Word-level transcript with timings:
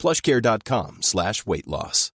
plushcare.com 0.00 1.02
slash 1.02 1.42
weight 1.46 1.66
loss. 1.66 2.12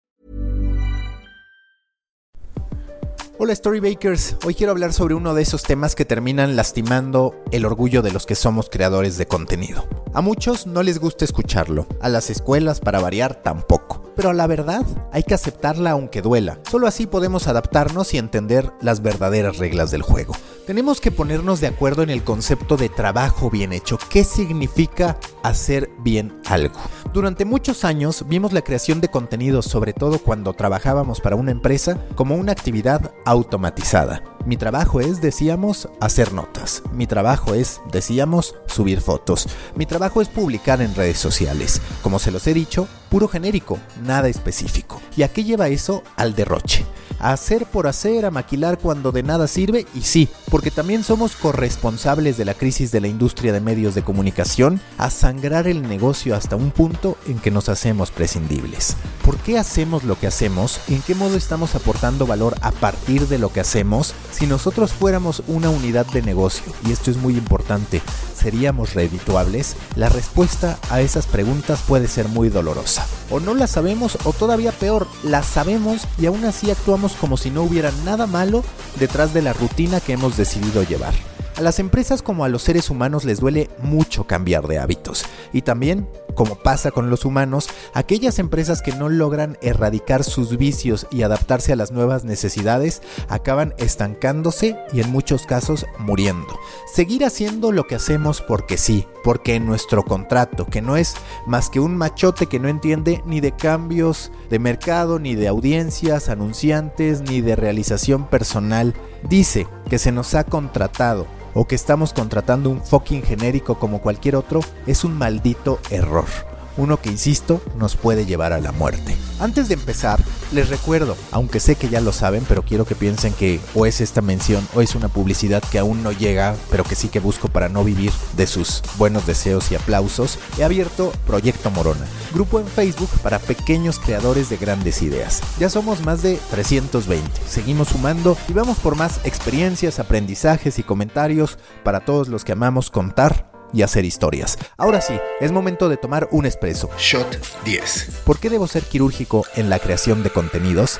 Hola 3.39 3.55
Storybakers, 3.55 4.37
hoy 4.45 4.53
quiero 4.53 4.71
hablar 4.71 4.93
sobre 4.93 5.15
uno 5.15 5.33
de 5.33 5.41
esos 5.41 5.63
temas 5.63 5.95
que 5.95 6.05
terminan 6.05 6.55
lastimando 6.55 7.35
el 7.51 7.65
orgullo 7.65 8.03
de 8.03 8.11
los 8.11 8.27
que 8.27 8.35
somos 8.35 8.69
creadores 8.69 9.17
de 9.17 9.25
contenido. 9.25 9.87
A 10.13 10.21
muchos 10.21 10.67
no 10.67 10.83
les 10.83 10.99
gusta 10.99 11.25
escucharlo, 11.25 11.87
a 11.99 12.09
las 12.09 12.29
escuelas 12.29 12.79
para 12.79 13.01
variar 13.01 13.41
tampoco. 13.41 14.13
Pero 14.15 14.33
la 14.33 14.45
verdad 14.45 14.85
hay 15.11 15.23
que 15.23 15.33
aceptarla 15.33 15.91
aunque 15.91 16.21
duela. 16.21 16.59
Solo 16.69 16.85
así 16.85 17.07
podemos 17.07 17.47
adaptarnos 17.47 18.13
y 18.13 18.19
entender 18.19 18.71
las 18.81 19.01
verdaderas 19.01 19.57
reglas 19.57 19.89
del 19.89 20.03
juego. 20.03 20.35
Tenemos 20.67 21.01
que 21.01 21.11
ponernos 21.11 21.59
de 21.59 21.67
acuerdo 21.67 22.03
en 22.03 22.11
el 22.11 22.23
concepto 22.23 22.77
de 22.77 22.89
trabajo 22.89 23.49
bien 23.49 23.73
hecho. 23.73 23.97
¿Qué 24.09 24.23
significa 24.23 25.17
hacer 25.41 25.89
bien 26.03 26.39
algo? 26.45 26.79
Durante 27.13 27.45
muchos 27.45 27.85
años 27.85 28.25
vimos 28.27 28.53
la 28.53 28.63
creación 28.63 28.99
de 28.99 29.07
contenidos, 29.07 29.65
sobre 29.65 29.93
todo 29.93 30.17
cuando 30.17 30.53
trabajábamos 30.53 31.21
para 31.21 31.35
una 31.35 31.51
empresa, 31.51 32.03
como 32.15 32.35
una 32.35 32.53
actividad 32.53 33.13
automatizada. 33.23 34.32
Mi 34.45 34.57
trabajo 34.57 34.99
es, 34.99 35.21
decíamos, 35.21 35.87
hacer 36.01 36.33
notas. 36.33 36.83
Mi 36.91 37.07
trabajo 37.07 37.53
es, 37.53 37.79
decíamos, 37.91 38.55
subir 38.67 38.99
fotos. 38.99 39.47
Mi 39.73 39.85
trabajo 39.85 40.21
es 40.21 40.27
publicar 40.27 40.81
en 40.81 40.95
redes 40.95 41.17
sociales. 41.17 41.81
Como 42.01 42.19
se 42.19 42.29
los 42.29 42.45
he 42.47 42.53
dicho, 42.53 42.89
puro 43.09 43.29
genérico, 43.29 43.79
nada 44.03 44.27
específico. 44.27 45.01
¿Y 45.15 45.23
a 45.23 45.29
qué 45.29 45.45
lleva 45.45 45.69
eso? 45.69 46.03
Al 46.17 46.35
derroche 46.35 46.85
a 47.23 47.31
hacer 47.31 47.65
por 47.65 47.87
hacer, 47.87 48.25
a 48.25 48.31
maquilar 48.31 48.77
cuando 48.77 49.13
de 49.13 49.23
nada 49.23 49.47
sirve, 49.47 49.87
y 49.95 50.01
sí, 50.01 50.27
porque 50.51 50.71
también 50.71 51.05
somos 51.05 51.37
corresponsables 51.37 52.35
de 52.35 52.43
la 52.43 52.53
crisis 52.53 52.91
de 52.91 52.99
la 52.99 53.07
industria 53.07 53.53
de 53.53 53.61
medios 53.61 53.95
de 53.95 54.03
comunicación, 54.03 54.81
a 54.97 55.09
sangrar 55.09 55.67
el 55.67 55.87
negocio 55.87 56.35
hasta 56.35 56.57
un 56.57 56.71
punto 56.71 57.17
en 57.25 57.39
que 57.39 57.49
nos 57.49 57.69
hacemos 57.69 58.11
prescindibles. 58.11 58.97
¿Por 59.23 59.37
qué 59.37 59.57
hacemos 59.57 60.03
lo 60.03 60.19
que 60.19 60.27
hacemos? 60.27 60.81
¿En 60.89 61.01
qué 61.01 61.15
modo 61.15 61.37
estamos 61.37 61.75
aportando 61.75 62.27
valor 62.27 62.55
a 62.61 62.71
partir 62.71 63.29
de 63.29 63.37
lo 63.37 63.53
que 63.53 63.61
hacemos? 63.61 64.13
Si 64.33 64.47
nosotros 64.47 64.91
fuéramos 64.91 65.43
una 65.47 65.69
unidad 65.69 66.07
de 66.07 66.23
negocio, 66.23 66.73
y 66.85 66.91
esto 66.91 67.11
es 67.11 67.17
muy 67.17 67.37
importante, 67.37 68.01
¿seríamos 68.35 68.95
redituables? 68.95 69.75
La 69.95 70.09
respuesta 70.09 70.79
a 70.89 71.01
esas 71.01 71.27
preguntas 71.27 71.81
puede 71.87 72.07
ser 72.07 72.27
muy 72.27 72.49
dolorosa. 72.49 73.05
O 73.29 73.39
no 73.39 73.53
la 73.53 73.67
sabemos, 73.67 74.17
o 74.23 74.33
todavía 74.33 74.71
peor, 74.71 75.07
la 75.23 75.43
sabemos 75.43 76.07
y 76.17 76.25
aún 76.25 76.45
así 76.45 76.71
actuamos 76.71 77.13
como 77.13 77.37
si 77.37 77.51
no 77.51 77.61
hubiera 77.61 77.91
nada 78.05 78.25
malo 78.25 78.63
detrás 78.99 79.35
de 79.35 79.43
la 79.43 79.53
rutina 79.53 79.99
que 79.99 80.13
hemos 80.13 80.35
decidido 80.35 80.81
llevar. 80.81 81.13
A 81.55 81.61
las 81.61 81.77
empresas 81.77 82.23
como 82.23 82.43
a 82.43 82.49
los 82.49 82.63
seres 82.63 82.89
humanos 82.89 83.25
les 83.25 83.39
duele 83.39 83.69
mucho 83.83 84.25
cambiar 84.25 84.67
de 84.67 84.79
hábitos. 84.79 85.25
Y 85.53 85.61
también, 85.61 86.09
como 86.35 86.55
pasa 86.55 86.91
con 86.91 87.09
los 87.09 87.25
humanos, 87.25 87.69
aquellas 87.93 88.39
empresas 88.39 88.81
que 88.81 88.93
no 88.93 89.09
logran 89.09 89.57
erradicar 89.61 90.23
sus 90.23 90.57
vicios 90.57 91.07
y 91.11 91.23
adaptarse 91.23 91.73
a 91.73 91.75
las 91.75 91.91
nuevas 91.91 92.23
necesidades 92.23 93.01
acaban 93.27 93.73
estancándose 93.77 94.77
y 94.91 95.01
en 95.01 95.11
muchos 95.11 95.45
casos 95.45 95.85
muriendo. 95.99 96.59
Seguir 96.91 97.25
haciendo 97.25 97.71
lo 97.71 97.85
que 97.85 97.95
hacemos 97.95 98.41
porque 98.41 98.77
sí, 98.77 99.07
porque 99.23 99.55
en 99.55 99.65
nuestro 99.65 100.03
contrato, 100.03 100.65
que 100.65 100.81
no 100.81 100.97
es 100.97 101.15
más 101.45 101.69
que 101.69 101.79
un 101.79 101.95
machote 101.97 102.47
que 102.47 102.59
no 102.59 102.67
entiende 102.67 103.23
ni 103.25 103.39
de 103.39 103.51
cambios 103.51 104.31
de 104.49 104.59
mercado, 104.59 105.19
ni 105.19 105.35
de 105.35 105.47
audiencias, 105.47 106.29
anunciantes, 106.29 107.21
ni 107.21 107.41
de 107.41 107.55
realización 107.55 108.27
personal, 108.27 108.93
dice 109.27 109.67
que 109.89 109.99
se 109.99 110.11
nos 110.11 110.35
ha 110.35 110.43
contratado 110.43 111.27
o 111.53 111.65
que 111.65 111.75
estamos 111.75 112.13
contratando 112.13 112.69
un 112.69 112.83
fucking 112.83 113.23
genérico 113.23 113.79
como 113.79 114.01
cualquier 114.01 114.35
otro 114.35 114.61
es 114.87 115.03
un 115.03 115.17
maldito 115.17 115.79
error. 115.89 116.52
Uno 116.77 116.99
que, 116.99 117.09
insisto, 117.09 117.61
nos 117.77 117.95
puede 117.95 118.25
llevar 118.25 118.53
a 118.53 118.59
la 118.59 118.71
muerte. 118.71 119.15
Antes 119.39 119.67
de 119.67 119.73
empezar, 119.73 120.23
les 120.51 120.69
recuerdo, 120.69 121.17
aunque 121.31 121.59
sé 121.59 121.75
que 121.75 121.89
ya 121.89 121.99
lo 122.01 122.13
saben, 122.13 122.45
pero 122.47 122.63
quiero 122.63 122.85
que 122.85 122.95
piensen 122.95 123.33
que 123.33 123.59
o 123.73 123.85
es 123.85 124.01
esta 124.01 124.21
mención 124.21 124.67
o 124.75 124.81
es 124.81 124.95
una 124.95 125.09
publicidad 125.09 125.63
que 125.71 125.79
aún 125.79 126.03
no 126.03 126.11
llega, 126.11 126.55
pero 126.69 126.83
que 126.83 126.95
sí 126.95 127.09
que 127.09 127.19
busco 127.19 127.47
para 127.47 127.69
no 127.69 127.83
vivir 127.83 128.11
de 128.37 128.47
sus 128.47 128.81
buenos 128.97 129.25
deseos 129.25 129.71
y 129.71 129.75
aplausos, 129.75 130.37
he 130.57 130.63
abierto 130.63 131.11
Proyecto 131.25 131.71
Morona, 131.71 132.05
grupo 132.33 132.59
en 132.59 132.67
Facebook 132.67 133.09
para 133.21 133.39
pequeños 133.39 133.99
creadores 133.99 134.49
de 134.49 134.57
grandes 134.57 135.01
ideas. 135.01 135.41
Ya 135.59 135.69
somos 135.69 136.01
más 136.01 136.21
de 136.21 136.39
320, 136.51 137.41
seguimos 137.47 137.89
sumando 137.89 138.37
y 138.47 138.53
vamos 138.53 138.77
por 138.77 138.95
más 138.95 139.19
experiencias, 139.23 139.99
aprendizajes 139.99 140.79
y 140.79 140.83
comentarios 140.83 141.57
para 141.83 142.05
todos 142.05 142.27
los 142.27 142.43
que 142.43 142.51
amamos 142.51 142.91
contar 142.91 143.51
y 143.73 143.81
hacer 143.81 144.05
historias. 144.05 144.57
Ahora 144.77 145.01
sí, 145.01 145.19
es 145.41 145.51
momento 145.51 145.89
de 145.89 145.97
tomar 145.97 146.29
un 146.31 146.45
espresso. 146.45 146.89
Shot 146.97 147.39
10. 147.65 148.21
¿Por 148.25 148.39
qué 148.39 148.49
debo 148.49 148.67
ser 148.67 148.83
quirúrgico 148.83 149.45
en 149.55 149.69
la 149.69 149.79
creación 149.79 150.23
de 150.23 150.29
contenidos? 150.29 150.99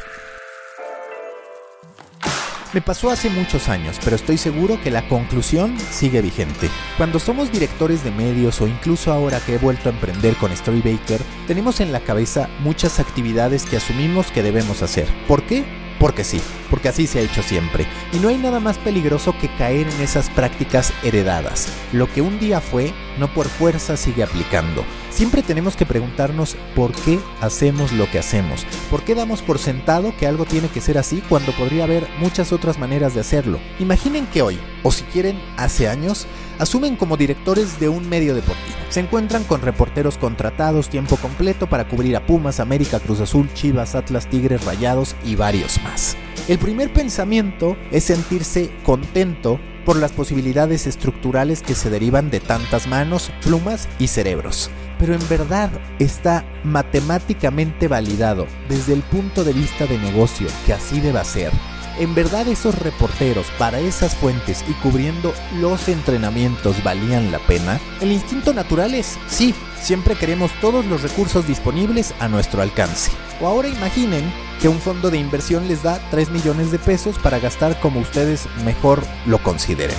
Me 2.74 2.82
pasó 2.82 3.12
hace 3.12 3.30
muchos 3.30 3.70
años, 3.70 4.00
pero 4.04 4.16
estoy 4.16 4.40
seguro 4.40 4.82
que 4.82 4.90
la 4.90 5.08
conclusión 5.08 5.80
sigue 5.92 6.24
vigente. 6.24 6.72
Cuando 6.98 7.20
somos 7.20 7.52
directores 7.52 8.04
de 8.04 8.10
medios 8.10 8.60
o 8.62 8.68
incluso 8.68 9.14
ahora 9.14 9.40
que 9.40 9.54
he 9.54 9.58
vuelto 9.60 9.90
a 9.90 9.92
emprender 9.92 10.36
con 10.38 10.56
Storybaker, 10.56 11.22
tenemos 11.46 11.82
en 11.82 11.92
la 11.92 12.00
cabeza 12.00 12.50
muchas 12.62 13.00
actividades 13.00 13.66
que 13.68 13.78
asumimos 13.78 14.32
que 14.32 14.42
debemos 14.42 14.82
hacer. 14.82 15.08
¿Por 15.28 15.44
qué? 15.44 15.83
Porque 16.00 16.24
sí, 16.24 16.42
porque 16.70 16.90
así 16.90 17.08
se 17.08 17.20
ha 17.20 17.22
hecho 17.22 17.42
siempre. 17.44 17.86
Y 18.12 18.18
no 18.18 18.30
hay 18.30 18.38
nada 18.38 18.60
más 18.60 18.78
peligroso 18.78 19.36
que 19.40 19.50
caer 19.56 19.88
en 19.88 20.02
esas 20.02 20.30
prácticas 20.30 20.94
heredadas. 21.04 21.72
Lo 21.92 22.12
que 22.12 22.22
un 22.22 22.40
día 22.40 22.62
fue, 22.62 22.94
no 23.18 23.28
por 23.34 23.48
fuerza 23.48 23.98
sigue 23.98 24.24
aplicando. 24.24 24.84
Siempre 25.14 25.44
tenemos 25.44 25.76
que 25.76 25.86
preguntarnos 25.86 26.58
por 26.76 26.92
qué 26.92 27.20
hacemos 27.40 27.92
lo 27.92 28.10
que 28.10 28.18
hacemos. 28.18 28.66
¿Por 28.90 29.04
qué 29.04 29.14
damos 29.14 29.44
por 29.44 29.60
sentado 29.60 30.12
que 30.18 30.26
algo 30.26 30.46
tiene 30.46 30.70
que 30.70 30.82
ser 30.82 30.98
así 30.98 31.22
cuando 31.30 31.52
podría 31.52 31.84
haber 31.84 32.08
muchas 32.18 32.52
otras 32.52 32.80
maneras 32.80 33.14
de 33.14 33.20
hacerlo? 33.22 33.60
Imaginen 33.78 34.26
que 34.26 34.42
hoy, 34.42 34.60
o 34.82 34.92
si 34.92 35.04
quieren, 35.04 35.40
hace 35.56 35.88
años, 35.88 36.26
asumen 36.58 36.96
como 36.96 37.16
directores 37.16 37.80
de 37.80 37.90
un 37.90 38.10
medio 38.10 38.34
deportivo. 38.34 38.76
Se 38.90 39.02
encuentran 39.02 39.44
con 39.44 39.62
reporteros 39.62 40.18
contratados 40.18 40.90
tiempo 40.90 41.18
completo 41.18 41.70
para 41.70 41.88
cubrir 41.88 42.16
a 42.18 42.26
Pumas, 42.26 42.60
América, 42.60 43.00
Cruz 43.00 43.20
Azul, 43.20 43.54
Chivas, 43.54 43.94
Atlas, 43.94 44.28
Tigres, 44.28 44.66
Rayados 44.66 45.16
y 45.24 45.36
varios 45.36 45.80
más. 45.84 46.18
El 46.48 46.58
primer 46.58 46.92
pensamiento 46.92 47.78
es 47.92 48.06
sentirse 48.06 48.72
contento 48.84 49.60
por 49.86 49.96
las 49.96 50.12
posibilidades 50.12 50.88
estructurales 50.88 51.62
que 51.62 51.76
se 51.76 51.92
derivan 51.92 52.32
de 52.32 52.40
tantas 52.40 52.88
manos, 52.88 53.32
plumas 53.44 53.88
y 54.00 54.08
cerebros. 54.08 54.72
Pero 55.04 55.16
en 55.16 55.28
verdad 55.28 55.70
está 56.00 56.46
matemáticamente 56.64 57.90
validado 57.90 58.48
desde 58.70 58.94
el 58.94 59.02
punto 59.02 59.44
de 59.44 59.52
vista 59.52 59.86
de 59.86 59.98
negocio 59.98 60.48
que 60.66 60.72
así 60.72 61.02
deba 61.02 61.26
ser 61.26 61.52
¿En 62.00 62.16
verdad 62.16 62.48
esos 62.48 62.74
reporteros 62.80 63.46
para 63.60 63.80
esas 63.80 64.16
fuentes 64.16 64.64
y 64.68 64.74
cubriendo 64.76 65.34
los 65.60 65.90
entrenamientos 65.90 66.82
valían 66.84 67.34
la 67.34 67.40
pena? 67.40 67.80
El 68.02 68.12
instinto 68.12 68.52
natural 68.52 68.96
es, 68.96 69.20
sí, 69.28 69.54
siempre 69.80 70.16
queremos 70.16 70.52
todos 70.60 70.86
los 70.86 71.04
recursos 71.04 71.46
disponibles 71.46 72.14
a 72.20 72.28
nuestro 72.28 72.64
alcance. 72.64 73.12
O 73.42 73.48
ahora 73.48 73.68
imaginen 73.68 74.24
que 74.60 74.70
un 74.70 74.80
fondo 74.80 75.12
de 75.12 75.20
inversión 75.20 75.68
les 75.68 75.84
da 75.84 76.00
3 76.10 76.32
millones 76.32 76.72
de 76.72 76.80
pesos 76.80 77.20
para 77.20 77.40
gastar 77.40 77.80
como 77.80 78.00
ustedes 78.00 78.48
mejor 78.66 79.04
lo 79.28 79.38
consideren. 79.44 79.98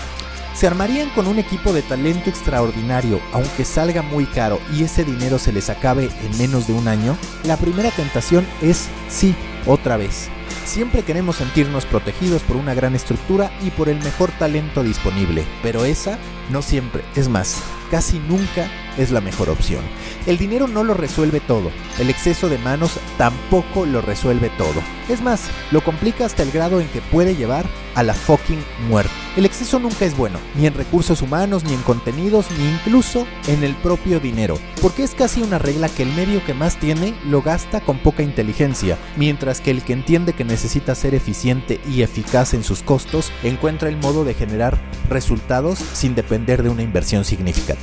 ¿Se 0.55 0.69
armarían 0.69 1.11
con 1.11 1.27
un 1.27 1.41
equipo 1.41 1.73
de 1.73 1.83
talento 1.83 2.31
extraordinario 2.31 3.21
aunque 3.33 3.65
salga 3.65 4.03
muy 4.03 4.25
caro 4.25 4.61
y 4.73 4.85
ese 4.85 5.05
dinero 5.05 5.41
se 5.41 5.53
les 5.53 5.69
acabe 5.69 6.11
en 6.23 6.39
menos 6.39 6.69
de 6.69 6.73
un 6.73 6.87
año? 6.87 7.19
La 7.43 7.57
primera 7.57 7.91
tentación 7.91 8.47
es 8.63 8.89
sí, 9.09 9.35
otra 9.67 9.97
vez. 9.97 10.29
Siempre 10.65 11.03
queremos 11.03 11.37
sentirnos 11.37 11.85
protegidos 11.85 12.43
por 12.43 12.57
una 12.57 12.73
gran 12.73 12.95
estructura 12.95 13.51
y 13.63 13.71
por 13.71 13.89
el 13.89 13.99
mejor 13.99 14.31
talento 14.39 14.85
disponible, 14.85 15.45
pero 15.63 15.85
esa 15.85 16.19
no 16.51 16.63
siempre, 16.63 17.03
es 17.17 17.29
más, 17.29 17.61
casi 17.91 18.19
nunca 18.19 18.71
es 18.99 19.11
la 19.11 19.21
mejor 19.21 19.49
opción. 19.49 19.83
El 20.27 20.39
dinero 20.39 20.69
no 20.69 20.85
lo 20.85 20.95
resuelve 20.95 21.41
todo, 21.41 21.71
el 21.99 22.11
exceso 22.11 22.49
de 22.49 22.59
manos 22.59 22.99
tampoco 23.19 23.87
lo 23.87 24.01
resuelve 24.01 24.51
todo. 24.51 24.83
Es 25.09 25.21
más, 25.21 25.43
lo 25.71 25.83
complica 25.83 26.25
hasta 26.25 26.43
el 26.43 26.51
grado 26.51 26.81
en 26.81 26.89
que 26.89 27.01
puede 27.01 27.37
llevar 27.37 27.67
a 27.95 28.03
la 28.03 28.15
fucking 28.15 28.63
muerte. 28.89 29.13
El 29.37 29.45
exceso 29.45 29.79
nunca 29.79 30.05
es 30.05 30.17
bueno, 30.17 30.39
ni 30.57 30.67
en 30.67 30.75
recursos 30.75 31.21
humanos, 31.23 31.65
ni 31.65 31.75
en 31.75 31.83
contenidos, 31.83 32.47
ni 32.59 32.69
incluso 32.69 33.27
en 33.49 33.65
el 33.65 33.75
propio 33.75 34.21
dinero, 34.21 34.59
porque 34.81 35.03
es 35.03 35.15
casi 35.15 35.43
una 35.43 35.59
regla 35.59 35.89
que 35.89 36.05
el 36.05 36.13
medio 36.15 36.45
que 36.45 36.55
más 36.55 36.79
tiene 36.79 37.15
lo 37.27 37.43
gasta 37.43 37.81
con 37.81 37.99
poca 37.99 38.23
inteligencia, 38.23 38.97
mientras 39.17 39.61
que 39.61 39.71
el 39.71 39.83
que 39.83 39.93
entiende 39.93 40.33
que 40.33 40.45
necesita 40.45 40.95
ser 40.95 41.15
eficiente 41.15 41.81
y 41.89 42.03
eficaz 42.03 42.55
en 42.55 42.65
sus 42.65 42.83
costos 42.83 43.33
encuentra 43.43 43.89
el 43.89 43.97
modo 43.97 44.25
de 44.25 44.35
generar 44.35 44.79
resultados 45.09 45.79
sin 45.79 46.15
depender 46.15 46.63
de 46.63 46.71
una 46.71 46.83
inversión 46.83 47.25
significativa. 47.25 47.74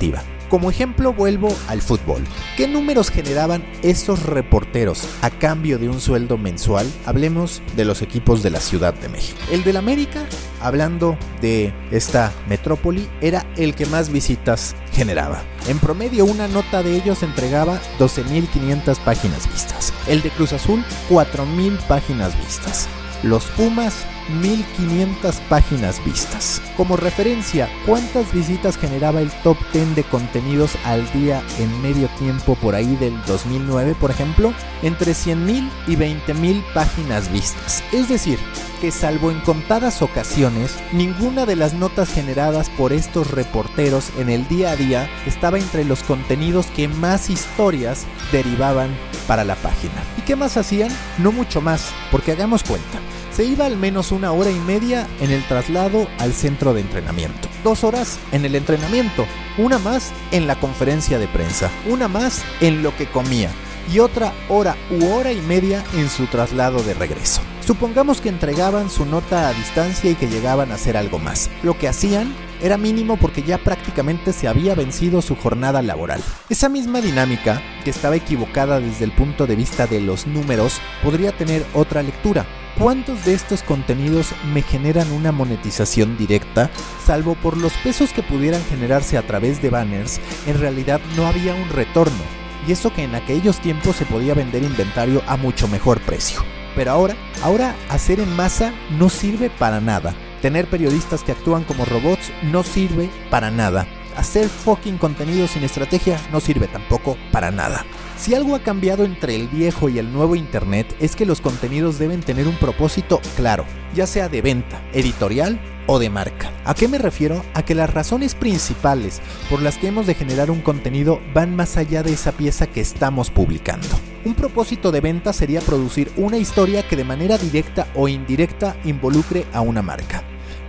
Como 0.50 0.70
ejemplo 0.70 1.14
vuelvo 1.14 1.56
al 1.70 1.82
fútbol. 1.82 2.22
¿Qué 2.58 2.68
números 2.68 3.10
generaban 3.10 3.64
estos 3.84 4.24
reporteros 4.24 5.08
a 5.22 5.30
cambio 5.30 5.78
de 5.80 5.88
un 5.88 6.02
sueldo 6.02 6.38
mensual? 6.38 6.92
Hablemos 7.06 7.62
de 7.78 7.86
los 7.86 8.02
equipos 8.02 8.44
de 8.44 8.50
la 8.50 8.60
Ciudad 8.60 8.94
de 8.94 9.08
México. 9.08 9.40
El 9.50 9.64
del 9.64 9.78
América, 9.78 10.26
hablando 10.60 11.18
de 11.40 11.74
esta 11.92 12.34
metrópoli, 12.50 13.08
era 13.22 13.46
el 13.56 13.76
que 13.76 13.86
más 13.86 14.12
visitas 14.12 14.76
generaba. 14.92 15.42
En 15.68 15.80
promedio 15.80 16.26
una 16.26 16.50
nota 16.50 16.84
de 16.84 16.98
ellos 16.98 17.24
entregaba 17.24 17.80
12.500 17.98 18.98
páginas 19.06 19.50
vistas. 19.50 19.94
El 20.08 20.22
de 20.22 20.32
Cruz 20.32 20.52
Azul, 20.52 20.84
4.000 21.10 21.78
páginas 21.88 22.38
vistas. 22.38 22.90
Los 23.24 23.46
Pumas 23.46 24.06
1500 24.40 25.36
páginas 25.50 26.04
vistas. 26.04 26.62
Como 26.78 26.98
referencia, 26.98 27.70
¿cuántas 27.86 28.34
visitas 28.34 28.78
generaba 28.78 29.22
el 29.22 29.32
top 29.44 29.58
10 29.74 29.96
de 29.96 30.04
contenidos 30.04 30.76
al 30.86 31.12
día 31.12 31.44
en 31.60 31.82
medio 31.82 32.08
tiempo 32.20 32.56
por 32.56 32.76
ahí 32.76 32.96
del 32.96 33.20
2009, 33.26 33.96
por 34.00 34.12
ejemplo? 34.12 34.54
Entre 34.82 35.12
100.000 35.12 35.70
y 35.88 35.96
20.000 35.96 36.64
páginas 36.74 37.32
vistas. 37.32 37.84
Es 37.92 38.10
decir, 38.10 38.40
que 38.82 38.92
salvo 38.92 39.30
en 39.30 39.40
contadas 39.42 40.02
ocasiones, 40.02 40.76
ninguna 40.92 41.46
de 41.46 41.56
las 41.56 41.74
notas 41.74 42.12
generadas 42.12 42.70
por 42.70 42.94
estos 42.94 43.30
reporteros 43.30 44.12
en 44.18 44.30
el 44.30 44.48
día 44.48 44.72
a 44.72 44.76
día 44.76 45.10
estaba 45.28 45.60
entre 45.60 45.86
los 45.86 46.02
contenidos 46.02 46.66
que 46.68 46.88
más 46.88 47.30
historias 47.30 48.06
derivaban 48.32 48.90
para 49.28 49.44
la 49.44 49.56
página. 49.56 50.04
¿Y 50.18 50.22
qué 50.22 50.36
más 50.36 50.58
hacían? 50.58 50.90
No 51.20 51.32
mucho 51.32 51.62
más, 51.62 51.92
porque 52.10 52.32
hagamos 52.32 52.64
cuenta 52.64 53.00
se 53.32 53.46
iba 53.46 53.66
al 53.66 53.78
menos 53.78 54.12
una 54.12 54.32
hora 54.32 54.52
y 54.52 54.60
media 54.60 55.08
en 55.20 55.32
el 55.32 55.46
traslado 55.48 56.08
al 56.20 56.34
centro 56.34 56.74
de 56.74 56.82
entrenamiento. 56.82 57.48
Dos 57.64 57.84
horas 57.84 58.20
en 58.32 58.46
el 58.46 58.56
entrenamiento, 58.56 59.26
una 59.58 59.78
más 59.80 60.12
en 60.32 60.48
la 60.48 60.60
conferencia 60.60 61.20
de 61.20 61.28
prensa, 61.28 61.70
una 61.88 62.08
más 62.08 62.44
en 62.60 62.84
lo 62.84 62.96
que 62.96 63.08
comía 63.08 63.50
y 63.92 64.00
otra 64.00 64.34
hora 64.50 64.76
u 64.90 65.06
hora 65.14 65.32
y 65.32 65.42
media 65.42 65.84
en 65.96 66.10
su 66.10 66.28
traslado 66.28 66.84
de 66.84 66.94
regreso. 66.94 67.42
Supongamos 67.66 68.22
que 68.22 68.30
entregaban 68.30 68.90
su 68.90 69.06
nota 69.06 69.48
a 69.48 69.54
distancia 69.54 70.12
y 70.12 70.16
que 70.16 70.28
llegaban 70.28 70.72
a 70.72 70.76
hacer 70.76 70.98
algo 70.98 71.20
más. 71.20 71.50
Lo 71.64 71.78
que 71.78 71.88
hacían 71.88 72.34
era 72.62 72.78
mínimo 72.78 73.18
porque 73.18 73.44
ya 73.44 73.58
prácticamente 73.58 74.34
se 74.34 74.48
había 74.48 74.76
vencido 74.76 75.22
su 75.22 75.36
jornada 75.36 75.82
laboral. 75.82 76.22
Esa 76.50 76.70
misma 76.70 77.02
dinámica, 77.02 77.62
que 77.84 77.90
estaba 77.90 78.16
equivocada 78.16 78.80
desde 78.80 79.06
el 79.06 79.12
punto 79.12 79.48
de 79.48 79.56
vista 79.56 79.88
de 79.88 80.02
los 80.02 80.28
números, 80.28 80.80
podría 81.04 81.32
tener 81.32 81.66
otra 81.74 82.04
lectura. 82.04 82.46
¿Cuántos 82.78 83.26
de 83.26 83.34
estos 83.34 83.64
contenidos 83.64 84.34
me 84.54 84.62
generan 84.62 85.12
una 85.12 85.32
monetización 85.32 86.18
directa? 86.18 86.70
Salvo 87.06 87.36
por 87.36 87.58
los 87.58 87.74
pesos 87.84 88.14
que 88.14 88.24
pudieran 88.24 88.64
generarse 88.66 89.18
a 89.18 89.28
través 89.28 89.62
de 89.62 89.70
banners, 89.70 90.20
en 90.48 90.60
realidad 90.60 91.02
no 91.16 91.28
había 91.28 91.54
un 91.54 91.70
retorno. 91.70 92.24
Y 92.68 92.72
eso 92.72 92.94
que 92.94 93.04
en 93.04 93.16
aquellos 93.16 93.60
tiempos 93.60 93.96
se 93.96 94.06
podía 94.06 94.34
vender 94.34 94.64
inventario 94.64 95.22
a 95.28 95.36
mucho 95.36 95.68
mejor 95.68 96.00
precio. 96.02 96.44
Pero 96.76 96.92
ahora, 96.92 97.16
ahora 97.44 97.76
hacer 97.90 98.20
en 98.20 98.36
masa 98.36 98.74
no 98.98 99.10
sirve 99.10 99.50
para 99.50 99.82
nada. 99.82 100.16
Tener 100.42 100.68
periodistas 100.68 101.24
que 101.24 101.32
actúan 101.32 101.64
como 101.64 101.86
robots 101.86 102.32
no 102.44 102.64
sirve 102.64 103.10
para 103.30 103.52
nada. 103.52 103.88
Hacer 104.18 104.50
fucking 104.50 104.98
contenido 104.98 105.48
sin 105.48 105.64
estrategia 105.64 106.20
no 106.32 106.40
sirve 106.40 106.68
tampoco 106.68 107.16
para 107.32 107.52
nada. 107.52 107.86
Si 108.18 108.36
algo 108.36 108.56
ha 108.56 108.60
cambiado 108.60 109.06
entre 109.06 109.36
el 109.36 109.48
viejo 109.48 109.88
y 109.88 110.00
el 110.00 110.12
nuevo 110.12 110.36
Internet 110.36 110.96
es 111.00 111.16
que 111.16 111.26
los 111.26 111.42
contenidos 111.42 111.98
deben 111.98 112.22
tener 112.22 112.48
un 112.48 112.56
propósito 112.56 113.22
claro, 113.38 113.66
ya 113.96 114.06
sea 114.06 114.30
de 114.30 114.42
venta, 114.42 114.82
editorial 114.94 115.62
o 115.88 116.00
de 116.00 116.10
marca. 116.10 116.52
¿A 116.66 116.74
qué 116.74 116.88
me 116.88 116.98
refiero? 116.98 117.44
A 117.54 117.64
que 117.64 117.76
las 117.76 117.92
razones 117.92 118.36
principales 118.36 119.22
por 119.50 119.62
las 119.62 119.78
que 119.78 119.88
hemos 119.88 120.08
de 120.08 120.16
generar 120.16 120.52
un 120.52 120.62
contenido 120.62 121.22
van 121.34 121.56
más 121.56 121.78
allá 121.78 122.04
de 122.04 122.14
esa 122.14 122.32
pieza 122.32 122.68
que 122.68 122.82
estamos 122.82 123.30
publicando. 123.30 123.88
Un 124.24 124.36
propósito 124.36 124.92
de 124.92 125.02
venta 125.02 125.34
sería 125.34 125.62
producir 125.62 126.12
una 126.16 126.38
historia 126.38 126.88
que 126.88 126.96
de 126.96 127.04
manera 127.04 127.38
directa 127.38 127.88
o 127.96 128.08
indirecta 128.08 128.76
involucre 128.84 129.46
a 129.54 129.62
una 129.62 129.82
marca. 129.82 130.24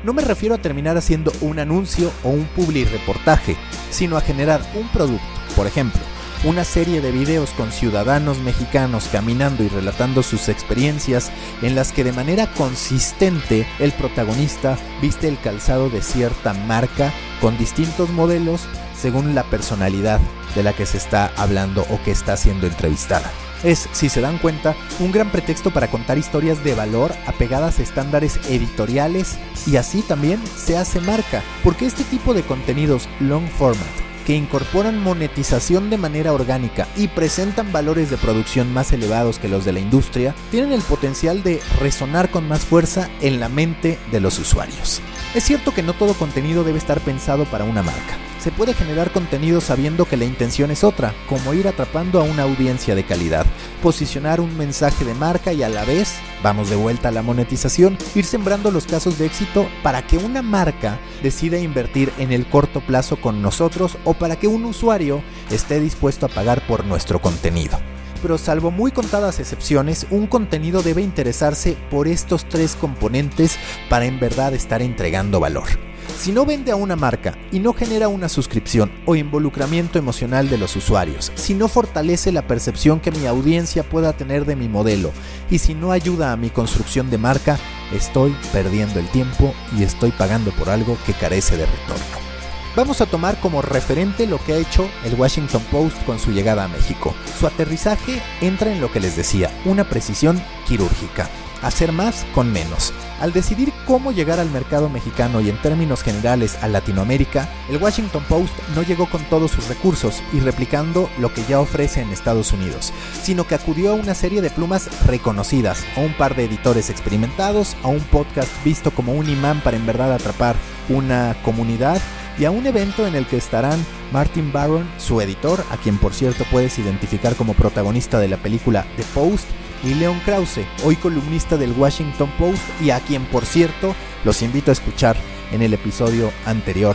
No 0.05 0.13
me 0.13 0.23
refiero 0.23 0.57
a 0.57 0.59
terminar 0.59 0.97
haciendo 0.97 1.33
un 1.41 1.61
anuncio 1.61 2.13
o 2.25 2.31
un 2.31 2.45
public 2.57 2.91
reportaje, 2.91 3.57
sino 3.91 4.17
a 4.17 4.21
generar 4.21 4.61
un 4.75 4.89
producto, 4.89 5.25
por 5.55 5.69
ejemplo, 5.69 6.01
una 6.45 6.65
serie 6.65 7.01
de 7.01 7.13
videos 7.13 7.51
con 7.51 7.71
ciudadanos 7.71 8.41
mexicanos 8.41 9.09
caminando 9.13 9.63
y 9.63 9.69
relatando 9.69 10.25
sus 10.25 10.49
experiencias 10.49 11.31
en 11.63 11.77
las 11.77 11.93
que 11.93 12.03
de 12.03 12.13
manera 12.13 12.53
consistente 12.55 13.65
el 13.79 13.93
protagonista 13.93 14.77
viste 15.01 15.29
el 15.29 15.39
calzado 15.39 15.89
de 15.89 16.03
cierta 16.03 16.53
marca 16.53 17.13
con 17.41 17.57
distintos 17.57 18.11
modelos 18.11 18.63
según 19.03 19.35
la 19.35 19.43
personalidad 19.43 20.21
de 20.55 20.63
la 20.63 20.75
que 20.75 20.87
se 20.87 20.97
está 20.97 21.33
hablando 21.37 21.85
o 21.91 22.01
que 22.05 22.13
está 22.13 22.37
siendo 22.37 22.69
entrevistada. 22.69 23.31
Es, 23.65 23.89
si 23.93 24.09
se 24.09 24.21
dan 24.21 24.39
cuenta, 24.39 24.77
un 25.01 25.11
gran 25.11 25.31
pretexto 25.31 25.73
para 25.73 25.89
contar 25.89 26.19
historias 26.19 26.63
de 26.63 26.75
valor 26.75 27.13
apegadas 27.27 27.79
a 27.79 27.83
estándares 27.83 28.39
editoriales 28.49 29.39
y 29.67 29.77
así 29.77 30.03
también 30.03 30.41
se 30.57 30.77
hace 30.77 31.01
marca, 31.01 31.43
porque 31.65 31.87
este 31.87 32.05
tipo 32.05 32.33
de 32.33 32.43
contenidos 32.43 33.09
long 33.21 33.49
format 33.49 33.87
que 34.25 34.37
incorporan 34.37 35.03
monetización 35.03 35.91
de 35.91 35.99
manera 35.99 36.33
orgánica 36.33 36.87
y 36.97 37.09
presentan 37.09 37.73
valores 37.73 38.09
de 38.09 38.17
producción 38.17 38.73
más 38.73 38.93
elevados 38.93 39.41
que 39.41 39.49
los 39.49 39.65
de 39.65 39.73
la 39.73 39.81
industria, 39.81 40.33
tienen 40.53 40.71
el 40.71 40.83
potencial 40.83 41.43
de 41.43 41.61
resonar 41.81 42.31
con 42.31 42.47
más 42.47 42.61
fuerza 42.61 43.09
en 43.21 43.41
la 43.41 43.49
mente 43.49 43.99
de 44.13 44.21
los 44.21 44.39
usuarios. 44.39 45.01
Es 45.35 45.43
cierto 45.43 45.75
que 45.75 45.83
no 45.83 45.93
todo 45.93 46.15
contenido 46.15 46.63
debe 46.63 46.79
estar 46.79 47.01
pensado 47.01 47.47
para 47.47 47.65
una 47.65 47.83
marca 47.83 48.17
se 48.43 48.51
puede 48.51 48.75
generar 48.75 49.13
contenido 49.13 49.61
sabiendo 49.61 50.05
que 50.05 50.17
la 50.17 50.25
intención 50.25 50.73
es 50.73 50.83
otra, 50.83 51.15
como 51.29 51.55
ir 51.55 51.69
atrapando 51.69 52.21
a 52.21 52.25
una 52.25 52.43
audiencia 52.43 52.97
de 52.97 53.05
calidad, 53.05 53.47
posicionar 53.81 54.41
un 54.41 54.59
mensaje 54.59 55.05
de 55.05 55.15
marca 55.15 55.53
y 55.53 55.63
a 55.63 55.69
la 55.69 55.85
vez, 55.85 56.17
vamos 56.43 56.69
de 56.69 56.75
vuelta 56.75 57.09
a 57.09 57.13
la 57.13 57.23
monetización, 57.23 57.97
ir 58.17 58.25
sembrando 58.25 58.73
los 58.73 58.87
casos 58.87 59.17
de 59.17 59.27
éxito 59.27 59.69
para 59.85 60.05
que 60.09 60.19
una 60.19 60.43
marca 60.43 60.99
decida 61.23 61.57
invertir 61.59 62.13
en 62.19 62.33
el 62.33 62.45
corto 62.47 62.81
plazo 62.81 63.21
con 63.21 63.43
nosotros 63.43 63.97
o 64.05 64.15
para 64.15 64.35
que 64.35 64.49
un 64.49 64.65
usuario 64.65 65.23
esté 65.53 65.79
dispuesto 65.79 66.27
a 66.27 66.29
pagar 66.29 66.67
por 66.67 66.85
nuestro 66.85 67.21
contenido 67.21 67.79
pero 68.21 68.39
salvo 68.39 68.71
muy 68.71 68.93
contadas 68.93 69.41
excepciones, 69.41 70.07
un 70.11 70.29
contenido 70.29 70.83
debe 70.83 71.03
interesarse 71.03 71.77
por 71.91 72.07
estos 72.07 72.49
tres 72.49 72.77
componentes 72.77 73.59
para 73.91 74.05
en 74.05 74.21
verdad 74.21 74.55
estar 74.55 74.81
entregando 74.81 75.41
valor. 75.41 75.92
Si 76.17 76.31
no 76.31 76.47
vende 76.47 76.71
a 76.71 76.77
una 76.77 76.95
marca 76.95 77.37
y 77.51 77.59
no 77.59 77.73
genera 77.73 78.09
una 78.09 78.29
suscripción 78.29 78.93
o 79.07 79.17
involucramiento 79.17 79.99
emocional 79.99 80.49
de 80.49 80.59
los 80.59 80.77
usuarios, 80.77 81.33
si 81.35 81.55
no 81.55 81.67
fortalece 81.67 82.31
la 82.31 82.47
percepción 82.47 83.01
que 83.01 83.11
mi 83.11 83.27
audiencia 83.27 83.83
pueda 83.83 84.13
tener 84.13 84.45
de 84.45 84.55
mi 84.55 84.69
modelo 84.69 85.11
y 85.51 85.59
si 85.59 85.75
no 85.75 85.91
ayuda 85.91 86.33
a 86.33 86.37
mi 86.37 86.51
construcción 86.51 87.11
de 87.11 87.19
marca, 87.19 87.59
estoy 87.93 88.37
perdiendo 88.53 89.01
el 89.01 89.09
tiempo 89.11 89.53
y 89.77 89.83
estoy 89.83 90.13
pagando 90.13 90.53
por 90.53 90.71
algo 90.71 90.97
que 91.07 91.13
carece 91.13 91.57
de 91.57 91.67
retorno. 91.67 92.32
Vamos 92.75 93.03
a 93.03 93.07
tomar 93.07 93.39
como 93.41 93.61
referente 93.61 94.27
lo 94.27 94.39
que 94.39 94.55
ha 94.55 94.57
hecho 94.57 94.89
el 95.05 95.15
Washington 95.15 95.63
Post 95.71 96.03
con 96.05 96.19
su 96.19 96.31
llegada 96.31 96.65
a 96.65 96.69
México. 96.69 97.15
Su 97.39 97.47
aterrizaje 97.47 98.23
entra 98.41 98.73
en 98.73 98.81
lo 98.81 98.91
que 98.91 99.01
les 99.01 99.15
decía, 99.15 99.51
una 99.67 99.85
precisión 99.85 100.43
quirúrgica 100.67 101.29
hacer 101.63 101.93
más 101.93 102.27
con 102.35 102.53
menos. 102.53 102.93
Al 103.21 103.33
decidir 103.33 103.73
cómo 103.87 104.11
llegar 104.11 104.41
al 104.41 104.51
mercado 104.51 104.89
mexicano 104.89 105.41
y 105.41 105.49
en 105.49 105.57
términos 105.63 106.03
generales 106.03 106.59
a 106.61 106.69
Latinoamérica, 106.69 107.49
el 107.71 107.81
Washington 107.81 108.25
Post 108.29 108.53
no 108.75 108.83
llegó 108.83 109.09
con 109.09 109.23
todos 109.25 109.53
sus 109.53 109.69
recursos 109.69 110.21
y 110.33 110.41
replicando 110.41 111.09
lo 111.19 111.33
que 111.33 111.45
ya 111.45 111.61
ofrece 111.61 112.01
en 112.01 112.11
Estados 112.11 112.53
Unidos, 112.53 112.93
sino 113.23 113.47
que 113.47 113.55
acudió 113.55 113.93
a 113.93 113.95
una 113.95 114.15
serie 114.15 114.43
de 114.43 114.51
plumas 114.51 114.89
reconocidas, 115.07 115.85
a 115.97 116.01
un 116.01 116.13
par 116.15 116.35
de 116.35 116.45
editores 116.45 116.91
experimentados, 116.91 117.77
a 117.85 117.89
un 117.89 118.01
podcast 118.01 118.51
visto 118.65 118.91
como 118.91 119.13
un 119.13 119.31
imán 119.31 119.61
para 119.61 119.77
en 119.77 119.87
verdad 119.87 120.13
atrapar 120.13 120.57
una 120.89 121.37
comunidad 121.45 122.03
y 122.39 122.45
a 122.45 122.51
un 122.51 122.67
evento 122.67 123.07
en 123.07 123.15
el 123.15 123.27
que 123.27 123.37
estarán 123.37 123.85
Martin 124.13 124.53
Barron, 124.53 124.89
su 124.99 125.21
editor, 125.21 125.65
a 125.71 125.77
quien 125.77 125.99
por 125.99 126.15
cierto 126.15 126.45
puedes 126.51 126.79
identificar 126.79 127.35
como 127.37 127.55
protagonista 127.55 128.19
de 128.19 128.29
la 128.29 128.37
película 128.37 128.87
The 128.97 129.05
Post, 129.15 129.49
y 129.85 129.95
Leon 129.95 130.21
Krause, 130.21 130.61
hoy 130.85 130.97
columnista 130.97 131.57
del 131.57 131.73
Washington 131.73 132.31
Post 132.39 132.63
y 132.81 132.91
a 132.91 133.01
quien 133.01 133.25
por 133.27 133.45
cierto 133.45 133.95
los 134.25 134.43
invito 134.43 134.71
a 134.71 134.73
escuchar 134.73 135.17
en 135.51 135.63
el 135.63 135.75
episodio 135.75 136.31
anterior 136.47 136.95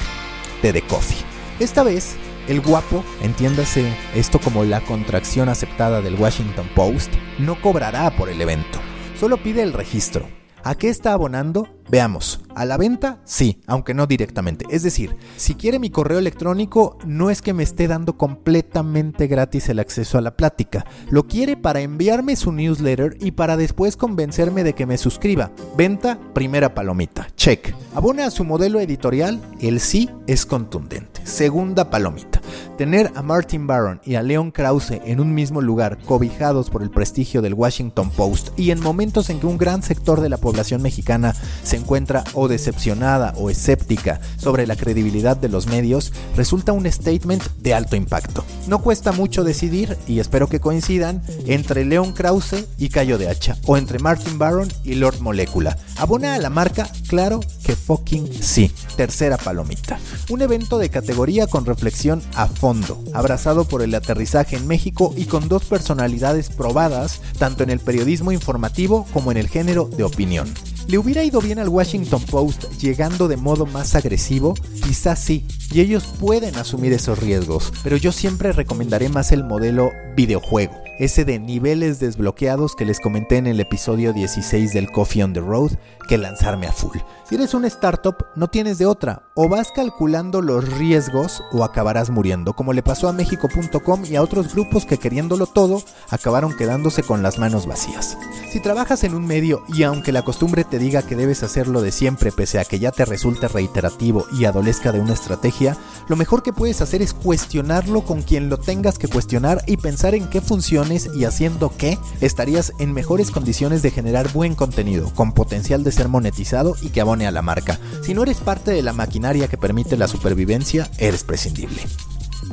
de 0.61 0.73
The 0.73 0.81
Coffee. 0.83 1.17
Esta 1.59 1.83
vez 1.83 2.15
El 2.47 2.61
guapo, 2.61 3.03
entiéndase 3.21 3.93
esto 4.15 4.39
como 4.39 4.63
la 4.63 4.79
contracción 4.79 5.49
aceptada 5.49 6.01
del 6.01 6.15
Washington 6.15 6.69
Post, 6.75 7.13
no 7.39 7.59
cobrará 7.61 8.09
por 8.15 8.29
el 8.29 8.39
evento, 8.39 8.79
solo 9.19 9.35
pide 9.35 9.63
el 9.63 9.73
registro. 9.73 10.36
¿A 10.63 10.75
qué 10.75 10.89
está 10.89 11.13
abonando? 11.13 11.67
Veamos, 11.89 12.41
a 12.53 12.65
la 12.65 12.75
venta 12.75 13.21
sí, 13.23 13.61
aunque 13.65 13.93
no 13.93 14.07
directamente. 14.07 14.65
Es 14.69 14.83
decir, 14.83 15.15
si 15.37 15.55
quiere 15.55 15.79
mi 15.79 15.89
correo 15.89 16.19
electrónico, 16.19 16.97
no 17.05 17.29
es 17.29 17.41
que 17.41 17.53
me 17.53 17.63
esté 17.63 17.87
dando 17.87 18.17
completamente 18.17 19.27
gratis 19.27 19.69
el 19.69 19.79
acceso 19.79 20.17
a 20.17 20.21
la 20.21 20.35
plática. 20.35 20.85
Lo 21.09 21.27
quiere 21.27 21.55
para 21.55 21.79
enviarme 21.79 22.35
su 22.35 22.51
newsletter 22.51 23.17
y 23.21 23.31
para 23.31 23.55
después 23.55 23.95
convencerme 23.95 24.65
de 24.65 24.73
que 24.73 24.85
me 24.85 24.97
suscriba. 24.97 25.51
Venta, 25.77 26.19
primera 26.33 26.73
palomita. 26.75 27.27
Check. 27.37 27.73
Abona 27.95 28.25
a 28.25 28.31
su 28.31 28.43
modelo 28.43 28.81
editorial, 28.81 29.41
el 29.61 29.79
sí 29.79 30.09
es 30.27 30.45
contundente. 30.45 31.21
Segunda 31.23 31.89
palomita. 31.89 32.41
Tener 32.77 33.11
a 33.15 33.23
Martin 33.23 33.65
Barron 33.65 33.99
y 34.05 34.15
a 34.15 34.21
Leon 34.21 34.51
Krause 34.51 35.01
en 35.03 35.19
un 35.19 35.33
mismo 35.33 35.61
lugar, 35.61 35.97
cobijados 36.05 36.69
por 36.69 36.83
el 36.83 36.91
prestigio 36.91 37.41
del 37.41 37.55
Washington 37.55 38.11
Post 38.11 38.49
y 38.55 38.69
en 38.69 38.79
momentos 38.79 39.31
en 39.31 39.39
que 39.39 39.47
un 39.47 39.57
gran 39.57 39.81
sector 39.81 40.21
de 40.21 40.29
la 40.29 40.37
población 40.37 40.83
mexicana 40.83 41.33
se 41.63 41.77
encuentra 41.77 42.23
o 42.33 42.47
decepcionada 42.47 43.33
o 43.35 43.49
escéptica 43.49 44.21
sobre 44.37 44.67
la 44.67 44.75
credibilidad 44.75 45.35
de 45.35 45.49
los 45.49 45.65
medios, 45.65 46.13
resulta 46.35 46.71
un 46.71 46.85
statement 46.91 47.43
de 47.57 47.73
alto 47.73 47.95
impacto. 47.95 48.45
No 48.67 48.79
cuesta 48.83 49.11
mucho 49.11 49.43
decidir, 49.43 49.97
y 50.07 50.19
espero 50.19 50.47
que 50.47 50.59
coincidan, 50.59 51.23
entre 51.47 51.83
Leon 51.83 52.13
Krause 52.13 52.67
y 52.77 52.89
Cayo 52.89 53.17
de 53.17 53.27
Hacha, 53.27 53.57
o 53.65 53.77
entre 53.77 53.97
Martin 53.97 54.37
Barron 54.37 54.67
y 54.83 54.93
Lord 54.93 55.19
Molecula. 55.19 55.77
¿Abona 55.97 56.35
a 56.35 56.39
la 56.39 56.51
marca? 56.51 56.87
Claro 57.07 57.39
que 57.63 57.75
fucking 57.75 58.31
sí. 58.39 58.71
Tercera 58.95 59.37
palomita. 59.37 59.97
Un 60.29 60.43
evento 60.43 60.77
de 60.77 60.89
categoría 60.89 61.47
con 61.47 61.65
reflexión 61.65 62.21
a 62.35 62.45
fondo, 62.45 62.66
abrazado 63.13 63.65
por 63.65 63.81
el 63.81 63.95
aterrizaje 63.95 64.57
en 64.57 64.67
México 64.67 65.13
y 65.15 65.25
con 65.25 65.47
dos 65.47 65.65
personalidades 65.65 66.49
probadas, 66.49 67.21
tanto 67.37 67.63
en 67.63 67.69
el 67.69 67.79
periodismo 67.79 68.31
informativo 68.31 69.05
como 69.13 69.31
en 69.31 69.37
el 69.37 69.47
género 69.47 69.85
de 69.85 70.03
opinión. 70.03 70.53
¿Le 70.87 70.97
hubiera 70.97 71.23
ido 71.23 71.41
bien 71.41 71.59
al 71.59 71.67
Washington 71.67 72.21
Post 72.23 72.71
llegando 72.79 73.27
de 73.27 73.35
modo 73.35 73.65
más 73.65 73.95
agresivo? 73.95 74.53
Quizás 74.83 75.19
sí, 75.19 75.45
y 75.71 75.81
ellos 75.81 76.05
pueden 76.19 76.55
asumir 76.55 76.93
esos 76.93 77.19
riesgos, 77.19 77.73
pero 77.83 77.97
yo 77.97 78.11
siempre 78.13 78.53
recomendaré 78.53 79.09
más 79.09 79.33
el 79.33 79.43
modelo 79.43 79.91
videojuego, 80.15 80.73
ese 80.97 81.25
de 81.25 81.39
niveles 81.39 81.99
desbloqueados 81.99 82.73
que 82.75 82.85
les 82.85 83.01
comenté 83.01 83.35
en 83.37 83.47
el 83.47 83.59
episodio 83.59 84.13
16 84.13 84.73
del 84.73 84.89
Coffee 84.89 85.23
on 85.23 85.33
the 85.33 85.41
Road, 85.41 85.71
que 86.07 86.17
lanzarme 86.17 86.67
a 86.67 86.71
full. 86.71 86.97
Si 87.27 87.35
eres 87.35 87.53
una 87.53 87.67
startup, 87.67 88.25
no 88.35 88.47
tienes 88.47 88.77
de 88.77 88.85
otra, 88.85 89.26
o 89.39 89.47
vas 89.47 89.71
calculando 89.71 90.41
los 90.41 90.67
riesgos 90.67 91.43
o 91.51 91.63
acabarás 91.63 92.09
muriendo, 92.09 92.53
como 92.53 92.73
le 92.73 92.81
pasó 92.81 93.07
a 93.07 93.13
México.com 93.13 94.03
y 94.03 94.15
a 94.15 94.23
otros 94.23 94.51
grupos 94.51 94.85
que 94.85 94.97
queriéndolo 94.97 95.45
todo, 95.45 95.83
acabaron 96.09 96.57
quedándose 96.57 97.03
con 97.03 97.21
las 97.21 97.37
manos 97.37 97.67
vacías. 97.67 98.17
Si 98.51 98.59
trabajas 98.59 99.03
en 99.03 99.13
un 99.13 99.27
medio 99.27 99.63
y 99.67 99.83
aunque 99.83 100.11
la 100.11 100.23
costumbre 100.23 100.63
te 100.63 100.79
diga 100.79 101.03
que 101.03 101.15
debes 101.15 101.43
hacerlo 101.43 101.81
de 101.81 101.91
siempre 101.91 102.31
pese 102.31 102.59
a 102.59 102.65
que 102.65 102.79
ya 102.79 102.91
te 102.91 103.05
resulte 103.05 103.47
reiterativo 103.47 104.25
y 104.31 104.45
adolezca 104.45 104.91
de 104.91 104.99
una 104.99 105.13
estrategia, 105.13 105.77
lo 106.07 106.15
mejor 106.15 106.41
que 106.41 106.53
puedes 106.53 106.81
hacer 106.81 107.03
es 107.03 107.13
cuestionarlo 107.13 108.01
con 108.01 108.23
quien 108.23 108.49
lo 108.49 108.57
tengas 108.57 108.97
que 108.97 109.07
cuestionar 109.07 109.61
y 109.67 109.77
pensar 109.77 110.15
en 110.15 110.27
qué 110.29 110.41
funciones 110.41 111.09
y 111.15 111.25
haciendo 111.25 111.71
qué 111.77 111.99
estarías 112.21 112.73
en 112.79 112.91
mejores 112.91 113.29
condiciones 113.29 113.83
de 113.83 113.91
generar 113.91 114.33
buen 114.33 114.55
contenido, 114.55 115.11
con 115.13 115.33
potencial 115.33 115.83
de 115.83 115.91
ser 115.91 116.07
monetizado 116.07 116.75
y 116.81 116.89
que 116.89 117.01
abone 117.01 117.27
a 117.27 117.31
la 117.31 117.43
marca. 117.43 117.79
Si 118.01 118.15
no 118.15 118.23
eres 118.23 118.37
parte 118.37 118.71
de 118.71 118.81
la 118.81 118.93
maquinaria 119.27 119.49
que 119.49 119.57
permite 119.57 119.97
la 119.97 120.07
supervivencia, 120.07 120.89
eres 120.97 121.23
prescindible. 121.23 121.81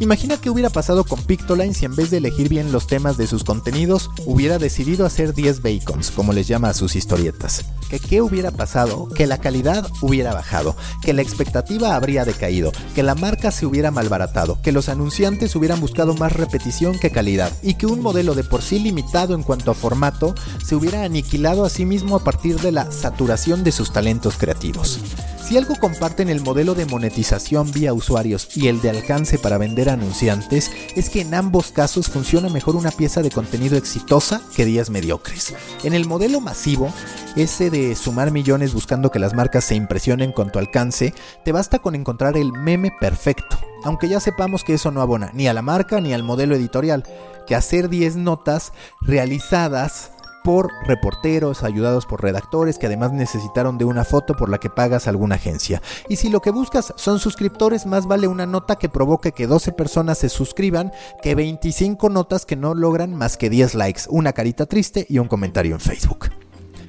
Imagina 0.01 0.39
qué 0.39 0.51
hubiera 0.51 0.71
pasado 0.71 1.05
con 1.05 1.23
Pictoline 1.23 1.73
si 1.73 1.85
en 1.85 1.95
vez 1.95 2.11
de 2.11 2.17
elegir 2.17 2.49
bien 2.49 2.73
los 2.73 2.89
temas 2.89 3.17
de 3.17 3.29
sus 3.29 3.45
contenidos, 3.45 4.11
hubiera 4.27 4.59
decidido 4.59 5.07
hacer 5.07 5.35
10 5.35 5.63
bacons, 5.63 6.11
como 6.11 6.33
les 6.33 6.49
llama 6.49 6.71
a 6.71 6.75
sus 6.75 6.97
historietas. 6.97 7.65
¿Que 7.91 8.01
qué 8.01 8.21
hubiera 8.21 8.51
pasado? 8.51 9.09
Que 9.09 9.29
la 9.29 9.39
calidad 9.39 9.89
hubiera 10.01 10.35
bajado, 10.35 10.75
que 11.01 11.13
la 11.13 11.23
expectativa 11.23 11.95
habría 11.95 12.25
decaído, 12.25 12.73
que 12.97 13.05
la 13.05 13.15
marca 13.15 13.53
se 13.53 13.67
hubiera 13.67 13.93
malbaratado, 13.93 14.61
que 14.63 14.73
los 14.73 14.89
anunciantes 14.89 15.55
hubieran 15.55 15.81
buscado 15.81 16.15
más 16.15 16.33
repetición 16.33 16.99
que 16.99 17.11
calidad 17.13 17.53
y 17.63 17.75
que 17.75 17.87
un 17.87 18.01
modelo 18.01 18.35
de 18.35 18.43
por 18.43 18.63
sí 18.63 18.81
limitado 18.81 19.35
en 19.35 19.45
cuanto 19.45 19.71
a 19.71 19.75
formato 19.75 20.35
se 20.65 20.75
hubiera 20.75 21.05
aniquilado 21.05 21.65
a 21.65 21.71
sí 21.71 21.85
mismo 21.85 22.17
a 22.17 22.25
partir 22.25 22.59
de 22.59 22.73
la 22.73 22.91
saturación 22.91 23.63
de 23.63 23.71
sus 23.71 23.93
talentos 23.93 24.37
creativos. 24.39 24.99
Si 25.45 25.59
algo 25.59 25.77
comparten 25.77 26.31
el 26.31 26.41
modelo 26.41 26.75
de 26.75 26.87
monetización 26.87 27.71
vía 27.71 27.93
usuarios 27.93 28.49
y 28.57 28.69
el 28.69 28.81
de 28.81 28.89
alcance 28.89 29.39
para 29.39 29.59
vender 29.59 29.91
anunciantes, 29.91 30.71
es 30.97 31.11
que 31.11 31.21
en 31.21 31.35
ambos 31.35 31.71
casos 31.71 32.09
funciona 32.09 32.49
mejor 32.49 32.77
una 32.77 32.91
pieza 32.91 33.21
de 33.21 33.31
contenido 33.31 33.77
exitosa 33.77 34.41
que 34.57 34.65
días 34.65 34.89
mediocres. 34.89 35.55
En 35.83 35.93
el 35.93 36.07
modelo 36.07 36.41
masivo, 36.41 36.91
ese 37.37 37.69
de 37.69 37.95
sumar 37.95 38.31
millones 38.31 38.73
buscando 38.73 39.11
que 39.11 39.19
las 39.19 39.35
marcas 39.35 39.65
se 39.65 39.75
impresionen 39.75 40.33
con 40.33 40.51
tu 40.51 40.59
alcance, 40.59 41.13
te 41.45 41.53
basta 41.53 41.79
con 41.79 41.95
encontrar 41.95 42.39
el 42.39 42.53
meme 42.53 42.91
perfecto. 42.99 43.59
Aunque 43.85 44.09
ya 44.09 44.21
sepamos 44.21 44.65
que 44.65 44.73
eso 44.73 44.93
no 44.93 45.03
abona 45.03 45.31
ni 45.35 45.47
a 45.47 45.53
la 45.53 45.61
marca 45.61 46.01
ni 46.01 46.15
al 46.15 46.23
modelo 46.23 46.55
editorial, 46.55 47.05
que 47.47 47.55
hacer 47.55 47.91
10 47.91 48.17
notas 48.17 48.73
realizadas 49.03 50.14
por 50.45 50.71
reporteros, 50.87 51.65
ayudados 51.65 52.05
por 52.07 52.23
redactores 52.23 52.79
que 52.79 52.87
además 52.87 53.13
necesitaron 53.13 53.79
de 53.79 53.87
una 53.87 54.05
foto 54.05 54.35
por 54.35 54.51
la 54.51 54.59
que 54.59 54.71
pagas 54.71 55.09
alguna 55.09 55.37
agencia. 55.37 55.83
Y 56.09 56.17
si 56.17 56.29
lo 56.29 56.41
que 56.41 56.51
buscas 56.51 56.93
son 56.97 57.19
suscriptores, 57.19 57.87
más 57.87 58.07
vale 58.07 58.29
una 58.29 58.47
nota 58.47 58.77
que 58.77 58.91
provoque 58.91 59.33
que 59.33 59.47
12 59.47 59.73
personas 59.73 60.19
se 60.19 60.29
suscriban 60.29 60.93
que 61.23 61.35
25 61.35 62.11
notas 62.11 62.45
que 62.45 62.57
no 62.57 62.75
logran 62.75 63.15
más 63.17 63.39
que 63.39 63.49
10 63.49 63.75
likes, 63.75 64.03
una 64.11 64.35
carita 64.35 64.67
triste 64.67 65.07
y 65.09 65.19
un 65.19 65.29
comentario 65.29 65.75
en 65.75 65.81
Facebook. 65.81 66.44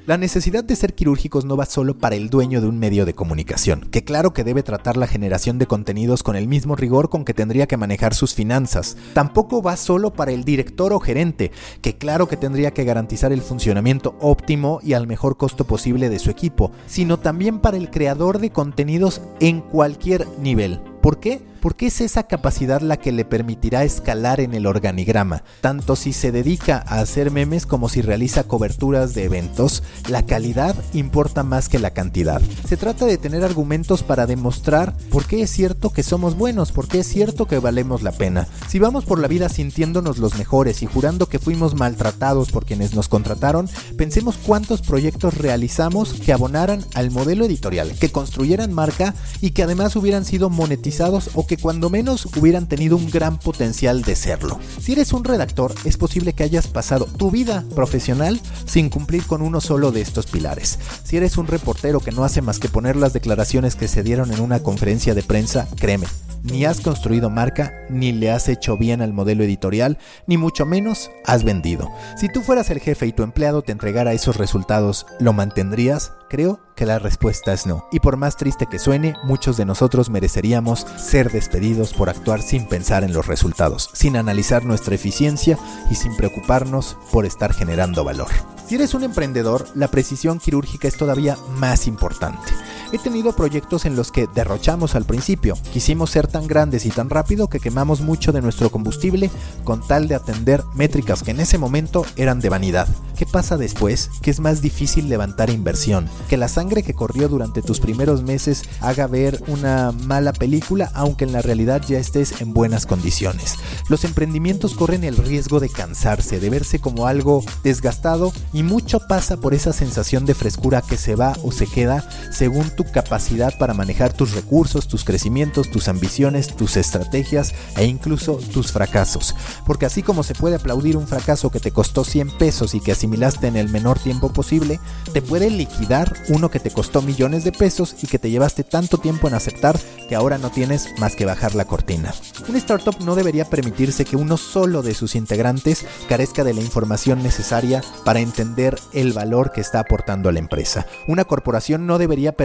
La 0.06 0.18
necesidad 0.18 0.62
de 0.62 0.76
ser 0.76 0.94
quirúrgicos 0.94 1.44
no 1.44 1.56
va 1.56 1.66
solo 1.66 1.98
para 1.98 2.14
el 2.14 2.30
dueño 2.30 2.60
de 2.60 2.68
un 2.68 2.78
medio 2.78 3.06
de 3.06 3.14
comunicación, 3.14 3.88
que 3.90 4.04
claro 4.04 4.32
que 4.32 4.44
debe 4.44 4.62
tratar 4.62 4.96
la 4.96 5.08
generación 5.08 5.58
de 5.58 5.66
contenidos 5.66 6.22
con 6.22 6.36
el 6.36 6.46
mismo 6.46 6.76
rigor 6.76 7.10
con 7.10 7.24
que 7.24 7.34
tendría 7.34 7.66
que 7.66 7.76
manejar 7.76 8.14
sus 8.14 8.32
finanzas. 8.32 8.96
Tampoco 9.14 9.62
va 9.62 9.76
solo 9.76 10.12
para 10.12 10.30
el 10.30 10.44
director 10.44 10.92
o 10.92 11.00
gerente, 11.00 11.50
que 11.82 11.98
claro 11.98 12.28
que 12.28 12.36
tendría 12.36 12.70
que 12.72 12.84
garantizar 12.84 13.32
el 13.32 13.42
funcionamiento 13.42 14.14
óptimo 14.20 14.78
y 14.80 14.92
al 14.92 15.08
mejor 15.08 15.36
costo 15.36 15.64
posible 15.64 16.08
de 16.08 16.20
su 16.20 16.30
equipo, 16.30 16.70
sino 16.86 17.18
también 17.18 17.58
para 17.58 17.76
el 17.76 17.90
creador 17.90 18.38
de 18.38 18.50
contenidos 18.50 19.22
en 19.40 19.60
cualquier 19.60 20.24
nivel. 20.38 20.78
¿Por 21.02 21.18
qué? 21.18 21.42
Porque 21.66 21.86
es 21.86 22.00
esa 22.00 22.28
capacidad 22.28 22.80
la 22.80 22.96
que 22.96 23.10
le 23.10 23.24
permitirá 23.24 23.82
escalar 23.82 24.38
en 24.38 24.54
el 24.54 24.66
organigrama. 24.66 25.42
Tanto 25.60 25.96
si 25.96 26.12
se 26.12 26.30
dedica 26.30 26.76
a 26.86 27.00
hacer 27.00 27.32
memes 27.32 27.66
como 27.66 27.88
si 27.88 28.02
realiza 28.02 28.44
coberturas 28.44 29.14
de 29.14 29.24
eventos, 29.24 29.82
la 30.08 30.24
calidad 30.24 30.76
importa 30.92 31.42
más 31.42 31.68
que 31.68 31.80
la 31.80 31.90
cantidad. 31.90 32.40
Se 32.68 32.76
trata 32.76 33.04
de 33.04 33.18
tener 33.18 33.42
argumentos 33.42 34.04
para 34.04 34.26
demostrar 34.26 34.96
por 35.10 35.26
qué 35.26 35.42
es 35.42 35.50
cierto 35.50 35.92
que 35.92 36.04
somos 36.04 36.36
buenos, 36.36 36.70
por 36.70 36.86
qué 36.86 37.00
es 37.00 37.08
cierto 37.08 37.46
que 37.46 37.58
valemos 37.58 38.04
la 38.04 38.12
pena. 38.12 38.46
Si 38.68 38.78
vamos 38.78 39.04
por 39.04 39.18
la 39.18 39.26
vida 39.26 39.48
sintiéndonos 39.48 40.18
los 40.18 40.38
mejores 40.38 40.84
y 40.84 40.86
jurando 40.86 41.28
que 41.28 41.40
fuimos 41.40 41.74
maltratados 41.74 42.52
por 42.52 42.64
quienes 42.64 42.94
nos 42.94 43.08
contrataron, 43.08 43.68
pensemos 43.98 44.38
cuántos 44.38 44.82
proyectos 44.82 45.36
realizamos 45.36 46.12
que 46.12 46.32
abonaran 46.32 46.84
al 46.94 47.10
modelo 47.10 47.44
editorial, 47.44 47.90
que 47.98 48.12
construyeran 48.12 48.72
marca 48.72 49.16
y 49.40 49.50
que 49.50 49.64
además 49.64 49.96
hubieran 49.96 50.24
sido 50.24 50.48
monetizados 50.48 51.30
o 51.34 51.44
que 51.44 51.55
cuando 51.56 51.90
menos 51.90 52.26
hubieran 52.36 52.68
tenido 52.68 52.96
un 52.96 53.10
gran 53.10 53.38
potencial 53.38 54.02
de 54.02 54.16
serlo. 54.16 54.58
Si 54.80 54.92
eres 54.92 55.12
un 55.12 55.24
redactor, 55.24 55.74
es 55.84 55.96
posible 55.96 56.32
que 56.32 56.44
hayas 56.44 56.66
pasado 56.66 57.06
tu 57.06 57.30
vida 57.30 57.64
profesional 57.74 58.40
sin 58.66 58.88
cumplir 58.88 59.24
con 59.26 59.42
uno 59.42 59.60
solo 59.60 59.92
de 59.92 60.00
estos 60.00 60.26
pilares. 60.26 60.78
Si 61.04 61.16
eres 61.16 61.36
un 61.36 61.46
reportero 61.46 62.00
que 62.00 62.12
no 62.12 62.24
hace 62.24 62.42
más 62.42 62.58
que 62.58 62.68
poner 62.68 62.96
las 62.96 63.12
declaraciones 63.12 63.76
que 63.76 63.88
se 63.88 64.02
dieron 64.02 64.32
en 64.32 64.40
una 64.40 64.62
conferencia 64.62 65.14
de 65.14 65.22
prensa, 65.22 65.68
créeme, 65.76 66.06
ni 66.42 66.64
has 66.64 66.80
construido 66.80 67.28
marca, 67.28 67.72
ni 67.90 68.12
le 68.12 68.30
has 68.30 68.48
hecho 68.48 68.76
bien 68.76 69.02
al 69.02 69.12
modelo 69.12 69.44
editorial, 69.44 69.98
ni 70.26 70.36
mucho 70.36 70.64
menos 70.64 71.10
has 71.24 71.44
vendido. 71.44 71.90
Si 72.16 72.28
tú 72.28 72.40
fueras 72.42 72.70
el 72.70 72.80
jefe 72.80 73.06
y 73.06 73.12
tu 73.12 73.22
empleado 73.22 73.62
te 73.62 73.72
entregara 73.72 74.12
esos 74.12 74.36
resultados, 74.36 75.06
¿lo 75.18 75.32
mantendrías? 75.32 76.12
Creo 76.28 76.60
que 76.74 76.86
la 76.86 76.98
respuesta 76.98 77.52
es 77.52 77.66
no. 77.66 77.86
Y 77.92 78.00
por 78.00 78.16
más 78.16 78.36
triste 78.36 78.66
que 78.66 78.80
suene, 78.80 79.14
muchos 79.22 79.56
de 79.56 79.64
nosotros 79.64 80.10
mereceríamos 80.10 80.86
ser 80.96 81.30
despedidos 81.30 81.92
por 81.92 82.08
actuar 82.08 82.42
sin 82.42 82.66
pensar 82.66 83.04
en 83.04 83.12
los 83.12 83.26
resultados, 83.26 83.90
sin 83.92 84.16
analizar 84.16 84.64
nuestra 84.64 84.96
eficiencia 84.96 85.56
y 85.90 85.94
sin 85.94 86.16
preocuparnos 86.16 86.96
por 87.12 87.26
estar 87.26 87.52
generando 87.54 88.02
valor. 88.02 88.28
Si 88.66 88.74
eres 88.74 88.94
un 88.94 89.04
emprendedor, 89.04 89.68
la 89.74 89.88
precisión 89.88 90.40
quirúrgica 90.40 90.88
es 90.88 90.96
todavía 90.96 91.36
más 91.50 91.86
importante. 91.86 92.52
He 92.96 92.98
tenido 92.98 93.36
proyectos 93.36 93.84
en 93.84 93.94
los 93.94 94.10
que 94.10 94.26
derrochamos 94.34 94.94
al 94.94 95.04
principio. 95.04 95.54
Quisimos 95.70 96.08
ser 96.08 96.28
tan 96.28 96.46
grandes 96.46 96.86
y 96.86 96.88
tan 96.88 97.10
rápido 97.10 97.46
que 97.48 97.60
quemamos 97.60 98.00
mucho 98.00 98.32
de 98.32 98.40
nuestro 98.40 98.70
combustible 98.70 99.30
con 99.64 99.86
tal 99.86 100.08
de 100.08 100.14
atender 100.14 100.64
métricas 100.74 101.22
que 101.22 101.32
en 101.32 101.40
ese 101.40 101.58
momento 101.58 102.06
eran 102.16 102.40
de 102.40 102.48
vanidad. 102.48 102.88
¿Qué 103.18 103.26
pasa 103.26 103.58
después? 103.58 104.10
Que 104.22 104.30
es 104.30 104.40
más 104.40 104.62
difícil 104.62 105.10
levantar 105.10 105.50
inversión, 105.50 106.08
que 106.28 106.38
la 106.38 106.48
sangre 106.48 106.82
que 106.82 106.94
corrió 106.94 107.28
durante 107.28 107.60
tus 107.60 107.80
primeros 107.80 108.22
meses 108.22 108.62
haga 108.80 109.06
ver 109.06 109.42
una 109.46 109.92
mala 109.92 110.32
película, 110.32 110.90
aunque 110.94 111.24
en 111.24 111.32
la 111.32 111.42
realidad 111.42 111.82
ya 111.86 111.98
estés 111.98 112.40
en 112.40 112.54
buenas 112.54 112.86
condiciones. 112.86 113.56
Los 113.90 114.04
emprendimientos 114.04 114.74
corren 114.74 115.04
el 115.04 115.18
riesgo 115.18 115.60
de 115.60 115.68
cansarse, 115.68 116.40
de 116.40 116.48
verse 116.48 116.78
como 116.78 117.06
algo 117.06 117.44
desgastado 117.62 118.32
y 118.54 118.62
mucho 118.62 119.00
pasa 119.06 119.36
por 119.36 119.52
esa 119.52 119.74
sensación 119.74 120.24
de 120.24 120.34
frescura 120.34 120.80
que 120.80 120.96
se 120.96 121.14
va 121.14 121.34
o 121.42 121.52
se 121.52 121.66
queda 121.66 122.08
según 122.32 122.70
tu 122.70 122.85
capacidad 122.90 123.56
para 123.58 123.74
manejar 123.74 124.12
tus 124.12 124.32
recursos, 124.32 124.88
tus 124.88 125.04
crecimientos, 125.04 125.70
tus 125.70 125.88
ambiciones, 125.88 126.54
tus 126.54 126.76
estrategias 126.76 127.54
e 127.76 127.84
incluso 127.84 128.36
tus 128.52 128.72
fracasos. 128.72 129.34
Porque 129.66 129.86
así 129.86 130.02
como 130.02 130.22
se 130.22 130.34
puede 130.34 130.56
aplaudir 130.56 130.96
un 130.96 131.06
fracaso 131.06 131.50
que 131.50 131.60
te 131.60 131.72
costó 131.72 132.04
100 132.04 132.38
pesos 132.38 132.74
y 132.74 132.80
que 132.80 132.92
asimilaste 132.92 133.46
en 133.46 133.56
el 133.56 133.68
menor 133.68 133.98
tiempo 133.98 134.32
posible, 134.32 134.80
te 135.12 135.22
puede 135.22 135.50
liquidar 135.50 136.14
uno 136.28 136.50
que 136.50 136.60
te 136.60 136.70
costó 136.70 137.02
millones 137.02 137.44
de 137.44 137.52
pesos 137.52 137.96
y 138.02 138.06
que 138.06 138.18
te 138.18 138.30
llevaste 138.30 138.64
tanto 138.64 138.98
tiempo 138.98 139.28
en 139.28 139.34
aceptar 139.34 139.78
que 140.08 140.14
ahora 140.14 140.38
no 140.38 140.50
tienes 140.50 140.88
más 140.98 141.16
que 141.16 141.26
bajar 141.26 141.54
la 141.54 141.64
cortina. 141.64 142.14
Un 142.48 142.56
startup 142.56 142.96
no 143.00 143.14
debería 143.14 143.44
permitirse 143.44 144.04
que 144.04 144.16
uno 144.16 144.36
solo 144.36 144.82
de 144.82 144.94
sus 144.94 145.14
integrantes 145.14 145.84
carezca 146.08 146.44
de 146.44 146.54
la 146.54 146.60
información 146.60 147.22
necesaria 147.22 147.82
para 148.04 148.20
entender 148.20 148.78
el 148.92 149.12
valor 149.12 149.52
que 149.52 149.60
está 149.60 149.80
aportando 149.80 150.28
a 150.28 150.32
la 150.32 150.38
empresa. 150.38 150.86
Una 151.08 151.24
corporación 151.24 151.86
no 151.86 151.98
debería 151.98 152.36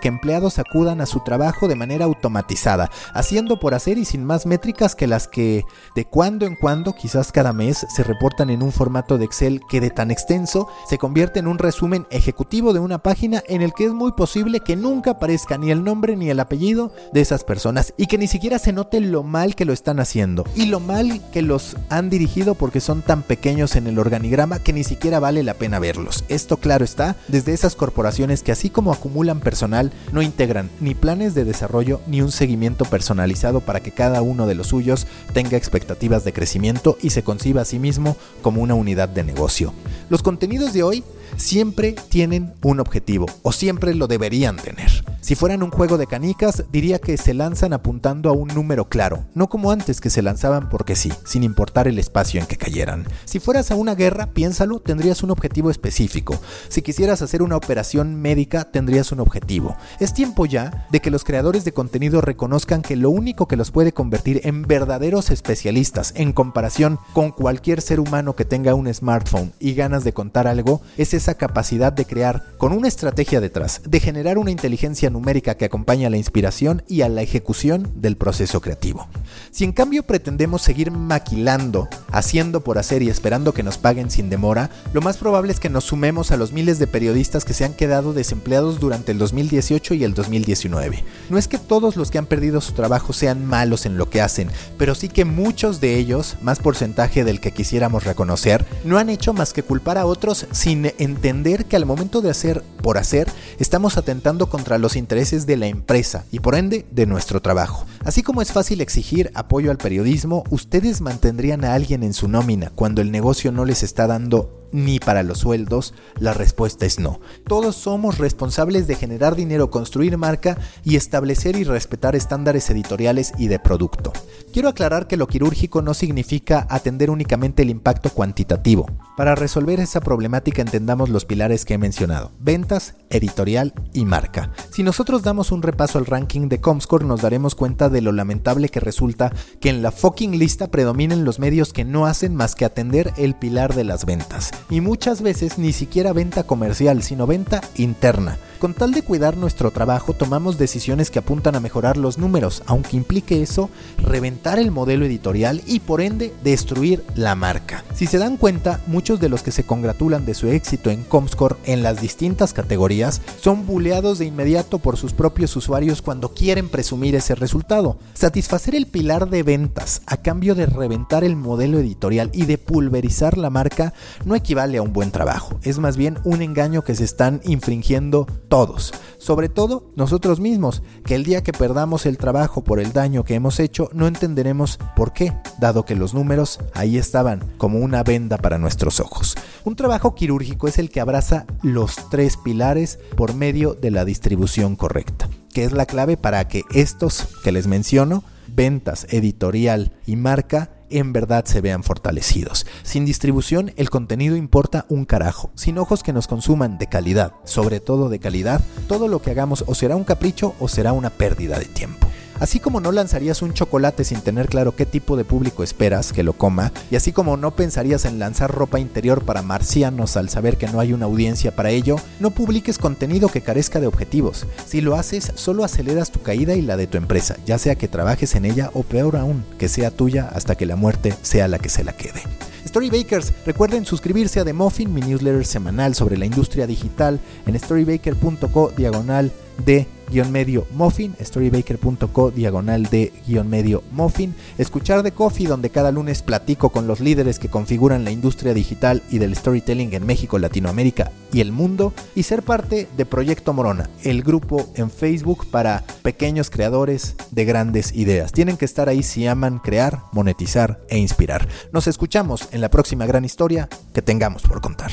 que 0.00 0.08
empleados 0.08 0.58
acudan 0.58 1.00
a 1.00 1.06
su 1.06 1.20
trabajo 1.20 1.66
de 1.66 1.76
manera 1.76 2.04
automatizada, 2.04 2.90
haciendo 3.14 3.58
por 3.58 3.74
hacer 3.74 3.96
y 3.96 4.04
sin 4.04 4.24
más 4.24 4.44
métricas 4.44 4.94
que 4.94 5.06
las 5.06 5.28
que 5.28 5.64
de 5.94 6.04
cuando 6.04 6.46
en 6.46 6.56
cuando, 6.56 6.94
quizás 6.94 7.32
cada 7.32 7.52
mes, 7.52 7.86
se 7.94 8.02
reportan 8.02 8.50
en 8.50 8.62
un 8.62 8.70
formato 8.70 9.18
de 9.18 9.24
Excel 9.24 9.62
que 9.68 9.80
de 9.80 9.90
tan 9.90 10.10
extenso 10.10 10.68
se 10.88 10.98
convierte 10.98 11.38
en 11.38 11.46
un 11.46 11.58
resumen 11.58 12.06
ejecutivo 12.10 12.72
de 12.72 12.80
una 12.80 12.98
página 12.98 13.42
en 13.48 13.62
el 13.62 13.72
que 13.72 13.86
es 13.86 13.92
muy 13.92 14.12
posible 14.12 14.60
que 14.60 14.76
nunca 14.76 15.12
aparezca 15.12 15.56
ni 15.56 15.70
el 15.70 15.84
nombre 15.84 16.16
ni 16.16 16.28
el 16.28 16.40
apellido 16.40 16.92
de 17.12 17.20
esas 17.20 17.44
personas 17.44 17.94
y 17.96 18.06
que 18.06 18.18
ni 18.18 18.26
siquiera 18.26 18.58
se 18.58 18.72
note 18.72 19.00
lo 19.00 19.22
mal 19.22 19.54
que 19.54 19.64
lo 19.64 19.72
están 19.72 20.00
haciendo 20.00 20.44
y 20.54 20.66
lo 20.66 20.80
mal 20.80 21.20
que 21.32 21.42
los 21.42 21.76
han 21.88 22.10
dirigido 22.10 22.54
porque 22.54 22.80
son 22.80 23.02
tan 23.02 23.22
pequeños 23.22 23.76
en 23.76 23.86
el 23.86 23.98
organigrama 23.98 24.58
que 24.58 24.72
ni 24.72 24.84
siquiera 24.84 25.18
vale 25.18 25.42
la 25.42 25.54
pena 25.54 25.78
verlos. 25.78 26.24
Esto 26.28 26.58
claro 26.58 26.84
está 26.84 27.16
desde 27.28 27.54
esas 27.54 27.74
corporaciones 27.74 28.42
que 28.42 28.52
así 28.52 28.68
como 28.68 28.92
acumulan 28.92 29.40
personal 29.52 29.92
no 30.12 30.22
integran 30.22 30.70
ni 30.80 30.94
planes 30.94 31.34
de 31.34 31.44
desarrollo 31.44 32.00
ni 32.06 32.22
un 32.22 32.32
seguimiento 32.32 32.86
personalizado 32.86 33.60
para 33.60 33.80
que 33.80 33.90
cada 33.90 34.22
uno 34.22 34.46
de 34.46 34.54
los 34.54 34.68
suyos 34.68 35.06
tenga 35.34 35.58
expectativas 35.58 36.24
de 36.24 36.32
crecimiento 36.32 36.96
y 37.02 37.10
se 37.10 37.22
conciba 37.22 37.60
a 37.60 37.66
sí 37.66 37.78
mismo 37.78 38.16
como 38.40 38.62
una 38.62 38.72
unidad 38.72 39.10
de 39.10 39.24
negocio. 39.24 39.74
Los 40.08 40.22
contenidos 40.22 40.72
de 40.72 40.84
hoy 40.84 41.04
siempre 41.36 41.94
tienen 42.08 42.54
un 42.62 42.80
objetivo, 42.80 43.26
o 43.42 43.52
siempre 43.52 43.94
lo 43.94 44.06
deberían 44.06 44.56
tener. 44.56 45.04
Si 45.22 45.36
fueran 45.36 45.62
un 45.62 45.70
juego 45.70 45.98
de 45.98 46.08
canicas, 46.08 46.64
diría 46.72 46.98
que 46.98 47.16
se 47.16 47.32
lanzan 47.32 47.72
apuntando 47.72 48.28
a 48.28 48.32
un 48.32 48.48
número 48.48 48.88
claro, 48.88 49.24
no 49.34 49.48
como 49.48 49.70
antes 49.70 50.00
que 50.00 50.10
se 50.10 50.20
lanzaban 50.20 50.68
porque 50.68 50.96
sí, 50.96 51.12
sin 51.24 51.44
importar 51.44 51.86
el 51.86 52.00
espacio 52.00 52.40
en 52.40 52.46
que 52.48 52.56
cayeran. 52.56 53.06
Si 53.24 53.38
fueras 53.38 53.70
a 53.70 53.76
una 53.76 53.94
guerra, 53.94 54.32
piénsalo, 54.32 54.80
tendrías 54.80 55.22
un 55.22 55.30
objetivo 55.30 55.70
específico. 55.70 56.40
Si 56.68 56.82
quisieras 56.82 57.22
hacer 57.22 57.40
una 57.40 57.56
operación 57.56 58.16
médica, 58.16 58.64
tendrías 58.72 59.12
un 59.12 59.20
objetivo. 59.20 59.76
Es 60.00 60.12
tiempo 60.12 60.44
ya 60.44 60.88
de 60.90 60.98
que 60.98 61.12
los 61.12 61.22
creadores 61.22 61.64
de 61.64 61.72
contenido 61.72 62.20
reconozcan 62.20 62.82
que 62.82 62.96
lo 62.96 63.10
único 63.10 63.46
que 63.46 63.56
los 63.56 63.70
puede 63.70 63.92
convertir 63.92 64.40
en 64.42 64.62
verdaderos 64.62 65.30
especialistas 65.30 66.14
en 66.16 66.32
comparación 66.32 66.98
con 67.12 67.30
cualquier 67.30 67.80
ser 67.80 68.00
humano 68.00 68.34
que 68.34 68.44
tenga 68.44 68.74
un 68.74 68.92
smartphone 68.92 69.52
y 69.60 69.74
ganas 69.74 70.02
de 70.02 70.14
contar 70.14 70.48
algo 70.48 70.82
es 70.96 71.14
esa 71.14 71.36
capacidad 71.36 71.92
de 71.92 72.06
crear 72.06 72.42
con 72.58 72.72
una 72.72 72.88
estrategia 72.88 73.40
detrás, 73.40 73.82
de 73.86 74.00
generar 74.00 74.36
una 74.36 74.50
inteligencia 74.50 75.11
numérica 75.12 75.56
que 75.56 75.64
acompaña 75.64 76.08
a 76.08 76.10
la 76.10 76.16
inspiración 76.16 76.82
y 76.88 77.02
a 77.02 77.08
la 77.08 77.22
ejecución 77.22 77.90
del 77.96 78.16
proceso 78.16 78.60
creativo. 78.60 79.08
Si 79.50 79.64
en 79.64 79.72
cambio 79.72 80.02
pretendemos 80.02 80.62
seguir 80.62 80.90
maquilando, 80.90 81.88
haciendo 82.10 82.62
por 82.62 82.78
hacer 82.78 83.02
y 83.02 83.10
esperando 83.10 83.52
que 83.52 83.62
nos 83.62 83.78
paguen 83.78 84.10
sin 84.10 84.30
demora, 84.30 84.70
lo 84.92 85.00
más 85.00 85.16
probable 85.16 85.52
es 85.52 85.60
que 85.60 85.68
nos 85.68 85.84
sumemos 85.84 86.30
a 86.30 86.36
los 86.36 86.52
miles 86.52 86.78
de 86.78 86.86
periodistas 86.86 87.44
que 87.44 87.54
se 87.54 87.64
han 87.64 87.74
quedado 87.74 88.12
desempleados 88.12 88.80
durante 88.80 89.12
el 89.12 89.18
2018 89.18 89.94
y 89.94 90.04
el 90.04 90.14
2019. 90.14 91.04
No 91.30 91.38
es 91.38 91.48
que 91.48 91.58
todos 91.58 91.96
los 91.96 92.10
que 92.10 92.18
han 92.18 92.26
perdido 92.26 92.60
su 92.60 92.72
trabajo 92.72 93.12
sean 93.12 93.46
malos 93.46 93.86
en 93.86 93.98
lo 93.98 94.08
que 94.08 94.20
hacen, 94.20 94.48
pero 94.78 94.94
sí 94.94 95.08
que 95.08 95.24
muchos 95.24 95.80
de 95.80 95.96
ellos, 95.98 96.36
más 96.42 96.58
porcentaje 96.58 97.24
del 97.24 97.40
que 97.40 97.52
quisiéramos 97.52 98.04
reconocer, 98.04 98.64
no 98.84 98.98
han 98.98 99.10
hecho 99.10 99.32
más 99.32 99.52
que 99.52 99.62
culpar 99.62 99.98
a 99.98 100.06
otros 100.06 100.46
sin 100.52 100.86
entender 100.98 101.66
que 101.66 101.76
al 101.76 101.86
momento 101.86 102.20
de 102.20 102.30
hacer 102.30 102.62
por 102.82 102.98
hacer, 102.98 103.28
estamos 103.58 103.96
atentando 103.96 104.48
contra 104.48 104.78
los 104.78 104.96
intereses 105.02 105.44
de 105.46 105.56
la 105.56 105.66
empresa 105.66 106.24
y 106.30 106.38
por 106.38 106.54
ende 106.54 106.86
de 106.90 107.06
nuestro 107.06 107.42
trabajo. 107.42 107.84
Así 108.04 108.22
como 108.22 108.40
es 108.40 108.52
fácil 108.52 108.80
exigir 108.80 109.30
apoyo 109.34 109.70
al 109.70 109.78
periodismo, 109.78 110.44
ustedes 110.48 111.00
mantendrían 111.00 111.64
a 111.64 111.74
alguien 111.74 112.04
en 112.04 112.14
su 112.14 112.28
nómina 112.28 112.70
cuando 112.74 113.02
el 113.02 113.10
negocio 113.10 113.50
no 113.50 113.64
les 113.64 113.82
está 113.82 114.06
dando 114.06 114.61
ni 114.72 114.98
para 114.98 115.22
los 115.22 115.38
sueldos? 115.38 115.94
La 116.18 116.34
respuesta 116.34 116.86
es 116.86 116.98
no. 116.98 117.20
Todos 117.46 117.76
somos 117.76 118.18
responsables 118.18 118.86
de 118.86 118.96
generar 118.96 119.36
dinero, 119.36 119.70
construir 119.70 120.18
marca 120.18 120.58
y 120.84 120.96
establecer 120.96 121.56
y 121.56 121.64
respetar 121.64 122.16
estándares 122.16 122.68
editoriales 122.70 123.32
y 123.38 123.48
de 123.48 123.58
producto. 123.58 124.12
Quiero 124.52 124.68
aclarar 124.68 125.06
que 125.06 125.16
lo 125.16 125.28
quirúrgico 125.28 125.82
no 125.82 125.94
significa 125.94 126.66
atender 126.68 127.10
únicamente 127.10 127.62
el 127.62 127.70
impacto 127.70 128.10
cuantitativo. 128.10 128.86
Para 129.16 129.34
resolver 129.34 129.80
esa 129.80 130.00
problemática 130.00 130.62
entendamos 130.62 131.08
los 131.08 131.24
pilares 131.24 131.64
que 131.64 131.74
he 131.74 131.78
mencionado, 131.78 132.32
ventas, 132.38 132.94
editorial 133.10 133.72
y 133.92 134.04
marca. 134.04 134.52
Si 134.70 134.82
nosotros 134.82 135.22
damos 135.22 135.52
un 135.52 135.62
repaso 135.62 135.98
al 135.98 136.06
ranking 136.06 136.48
de 136.48 136.60
Comscore 136.60 137.04
nos 137.04 137.22
daremos 137.22 137.54
cuenta 137.54 137.88
de 137.88 138.00
lo 138.00 138.12
lamentable 138.12 138.68
que 138.68 138.80
resulta 138.80 139.32
que 139.60 139.70
en 139.70 139.82
la 139.82 139.92
fucking 139.92 140.38
lista 140.38 140.70
predominen 140.70 141.24
los 141.24 141.38
medios 141.38 141.72
que 141.72 141.84
no 141.84 142.06
hacen 142.06 142.34
más 142.34 142.54
que 142.54 142.64
atender 142.64 143.12
el 143.16 143.34
pilar 143.34 143.74
de 143.74 143.84
las 143.84 144.04
ventas 144.04 144.52
y 144.70 144.80
muchas 144.80 145.22
veces 145.22 145.58
ni 145.58 145.72
siquiera 145.72 146.12
venta 146.12 146.44
comercial, 146.44 147.02
sino 147.02 147.26
venta 147.26 147.62
interna. 147.76 148.38
Con 148.62 148.74
tal 148.74 148.92
de 148.92 149.02
cuidar 149.02 149.36
nuestro 149.36 149.72
trabajo, 149.72 150.12
tomamos 150.12 150.56
decisiones 150.56 151.10
que 151.10 151.18
apuntan 151.18 151.56
a 151.56 151.60
mejorar 151.60 151.96
los 151.96 152.16
números, 152.16 152.62
aunque 152.66 152.96
implique 152.96 153.42
eso 153.42 153.70
reventar 153.98 154.60
el 154.60 154.70
modelo 154.70 155.04
editorial 155.04 155.62
y 155.66 155.80
por 155.80 156.00
ende 156.00 156.32
destruir 156.44 157.02
la 157.16 157.34
marca. 157.34 157.82
Si 157.92 158.06
se 158.06 158.18
dan 158.18 158.36
cuenta, 158.36 158.78
muchos 158.86 159.18
de 159.18 159.28
los 159.28 159.42
que 159.42 159.50
se 159.50 159.64
congratulan 159.64 160.24
de 160.24 160.34
su 160.34 160.46
éxito 160.46 160.90
en 160.90 161.02
Comscore 161.02 161.56
en 161.64 161.82
las 161.82 162.00
distintas 162.00 162.52
categorías 162.52 163.20
son 163.40 163.66
buleados 163.66 164.20
de 164.20 164.26
inmediato 164.26 164.78
por 164.78 164.96
sus 164.96 165.12
propios 165.12 165.56
usuarios 165.56 166.00
cuando 166.00 166.28
quieren 166.32 166.68
presumir 166.68 167.16
ese 167.16 167.34
resultado. 167.34 167.98
Satisfacer 168.14 168.76
el 168.76 168.86
pilar 168.86 169.28
de 169.28 169.42
ventas 169.42 170.02
a 170.06 170.18
cambio 170.18 170.54
de 170.54 170.66
reventar 170.66 171.24
el 171.24 171.34
modelo 171.34 171.80
editorial 171.80 172.30
y 172.32 172.46
de 172.46 172.58
pulverizar 172.58 173.38
la 173.38 173.50
marca 173.50 173.92
no 174.24 174.36
equivale 174.36 174.78
a 174.78 174.82
un 174.82 174.92
buen 174.92 175.10
trabajo, 175.10 175.58
es 175.64 175.80
más 175.80 175.96
bien 175.96 176.18
un 176.22 176.42
engaño 176.42 176.84
que 176.84 176.94
se 176.94 177.02
están 177.02 177.40
infringiendo 177.42 178.28
todos, 178.52 178.92
sobre 179.16 179.48
todo 179.48 179.90
nosotros 179.96 180.38
mismos, 180.38 180.82
que 181.06 181.14
el 181.14 181.24
día 181.24 181.42
que 181.42 181.54
perdamos 181.54 182.04
el 182.04 182.18
trabajo 182.18 182.62
por 182.62 182.80
el 182.80 182.92
daño 182.92 183.24
que 183.24 183.34
hemos 183.34 183.58
hecho 183.58 183.88
no 183.94 184.06
entenderemos 184.06 184.78
por 184.94 185.14
qué, 185.14 185.32
dado 185.58 185.86
que 185.86 185.96
los 185.96 186.12
números 186.12 186.58
ahí 186.74 186.98
estaban 186.98 187.42
como 187.56 187.78
una 187.78 188.02
venda 188.02 188.36
para 188.36 188.58
nuestros 188.58 189.00
ojos. 189.00 189.36
Un 189.64 189.74
trabajo 189.74 190.14
quirúrgico 190.14 190.68
es 190.68 190.76
el 190.76 190.90
que 190.90 191.00
abraza 191.00 191.46
los 191.62 191.96
tres 192.10 192.36
pilares 192.36 192.98
por 193.16 193.32
medio 193.32 193.72
de 193.72 193.90
la 193.90 194.04
distribución 194.04 194.76
correcta, 194.76 195.30
que 195.54 195.64
es 195.64 195.72
la 195.72 195.86
clave 195.86 196.18
para 196.18 196.46
que 196.46 196.64
estos 196.74 197.28
que 197.42 197.52
les 197.52 197.66
menciono, 197.66 198.22
ventas, 198.48 199.06
editorial 199.08 199.92
y 200.04 200.16
marca, 200.16 200.68
en 200.92 201.12
verdad 201.12 201.44
se 201.44 201.60
vean 201.60 201.82
fortalecidos. 201.82 202.66
Sin 202.82 203.04
distribución 203.04 203.72
el 203.76 203.90
contenido 203.90 204.36
importa 204.36 204.86
un 204.88 205.04
carajo. 205.04 205.50
Sin 205.54 205.78
ojos 205.78 206.02
que 206.02 206.12
nos 206.12 206.26
consuman 206.26 206.78
de 206.78 206.86
calidad, 206.86 207.32
sobre 207.44 207.80
todo 207.80 208.08
de 208.08 208.18
calidad, 208.18 208.60
todo 208.88 209.08
lo 209.08 209.22
que 209.22 209.30
hagamos 209.30 209.64
o 209.66 209.74
será 209.74 209.96
un 209.96 210.04
capricho 210.04 210.54
o 210.60 210.68
será 210.68 210.92
una 210.92 211.10
pérdida 211.10 211.58
de 211.58 211.66
tiempo. 211.66 212.11
Así 212.42 212.58
como 212.58 212.80
no 212.80 212.90
lanzarías 212.90 213.40
un 213.40 213.54
chocolate 213.54 214.02
sin 214.02 214.20
tener 214.20 214.48
claro 214.48 214.74
qué 214.74 214.84
tipo 214.84 215.16
de 215.16 215.24
público 215.24 215.62
esperas 215.62 216.12
que 216.12 216.24
lo 216.24 216.32
coma, 216.32 216.72
y 216.90 216.96
así 216.96 217.12
como 217.12 217.36
no 217.36 217.54
pensarías 217.54 218.04
en 218.04 218.18
lanzar 218.18 218.50
ropa 218.50 218.80
interior 218.80 219.24
para 219.24 219.42
marcianos 219.42 220.16
al 220.16 220.28
saber 220.28 220.58
que 220.58 220.66
no 220.66 220.80
hay 220.80 220.92
una 220.92 221.04
audiencia 221.06 221.54
para 221.54 221.70
ello, 221.70 221.94
no 222.18 222.32
publiques 222.32 222.78
contenido 222.78 223.28
que 223.28 223.42
carezca 223.42 223.78
de 223.78 223.86
objetivos. 223.86 224.44
Si 224.66 224.80
lo 224.80 224.96
haces, 224.96 225.30
solo 225.36 225.62
aceleras 225.62 226.10
tu 226.10 226.20
caída 226.20 226.56
y 226.56 226.62
la 226.62 226.76
de 226.76 226.88
tu 226.88 226.98
empresa, 226.98 227.36
ya 227.46 227.58
sea 227.58 227.76
que 227.76 227.86
trabajes 227.86 228.34
en 228.34 228.44
ella 228.44 228.70
o 228.74 228.82
peor 228.82 229.18
aún, 229.18 229.44
que 229.56 229.68
sea 229.68 229.92
tuya 229.92 230.28
hasta 230.34 230.56
que 230.56 230.66
la 230.66 230.74
muerte 230.74 231.14
sea 231.22 231.46
la 231.46 231.60
que 231.60 231.68
se 231.68 231.84
la 231.84 231.92
quede. 231.92 232.22
Storybakers, 232.66 233.32
recuerden 233.46 233.86
suscribirse 233.86 234.40
a 234.40 234.44
The 234.44 234.52
Muffin, 234.52 234.92
mi 234.92 235.00
newsletter 235.00 235.46
semanal 235.46 235.94
sobre 235.94 236.18
la 236.18 236.26
industria 236.26 236.66
digital 236.66 237.20
en 237.46 237.56
storybaker.co 237.56 238.72
diagonal 238.76 239.30
de 239.64 239.86
guion 240.12 240.30
medio 240.30 240.66
muffin, 240.72 241.14
storybaker.co 241.20 242.30
diagonal 242.30 242.84
de 242.84 243.12
guion 243.26 243.48
medio 243.48 243.82
muffin, 243.90 244.34
escuchar 244.58 245.02
de 245.02 245.12
Coffee 245.12 245.46
donde 245.46 245.70
cada 245.70 245.90
lunes 245.90 246.22
platico 246.22 246.70
con 246.70 246.86
los 246.86 247.00
líderes 247.00 247.38
que 247.38 247.48
configuran 247.48 248.04
la 248.04 248.10
industria 248.10 248.54
digital 248.54 249.02
y 249.10 249.18
del 249.18 249.34
storytelling 249.34 249.94
en 249.94 250.06
México, 250.06 250.38
Latinoamérica 250.38 251.10
y 251.32 251.40
el 251.40 251.50
mundo 251.50 251.94
y 252.14 252.24
ser 252.24 252.42
parte 252.42 252.88
de 252.96 253.06
Proyecto 253.06 253.52
Morona, 253.52 253.88
el 254.04 254.22
grupo 254.22 254.68
en 254.74 254.90
Facebook 254.90 255.46
para 255.50 255.82
pequeños 256.02 256.50
creadores 256.50 257.16
de 257.30 257.44
grandes 257.44 257.94
ideas. 257.94 258.32
Tienen 258.32 258.56
que 258.56 258.66
estar 258.66 258.88
ahí 258.88 259.02
si 259.02 259.26
aman 259.26 259.58
crear, 259.58 260.02
monetizar 260.12 260.80
e 260.88 260.98
inspirar. 260.98 261.48
Nos 261.72 261.86
escuchamos 261.86 262.48
en 262.52 262.60
la 262.60 262.70
próxima 262.70 263.06
gran 263.06 263.24
historia 263.24 263.68
que 263.94 264.02
tengamos 264.02 264.42
por 264.42 264.60
contar. 264.60 264.92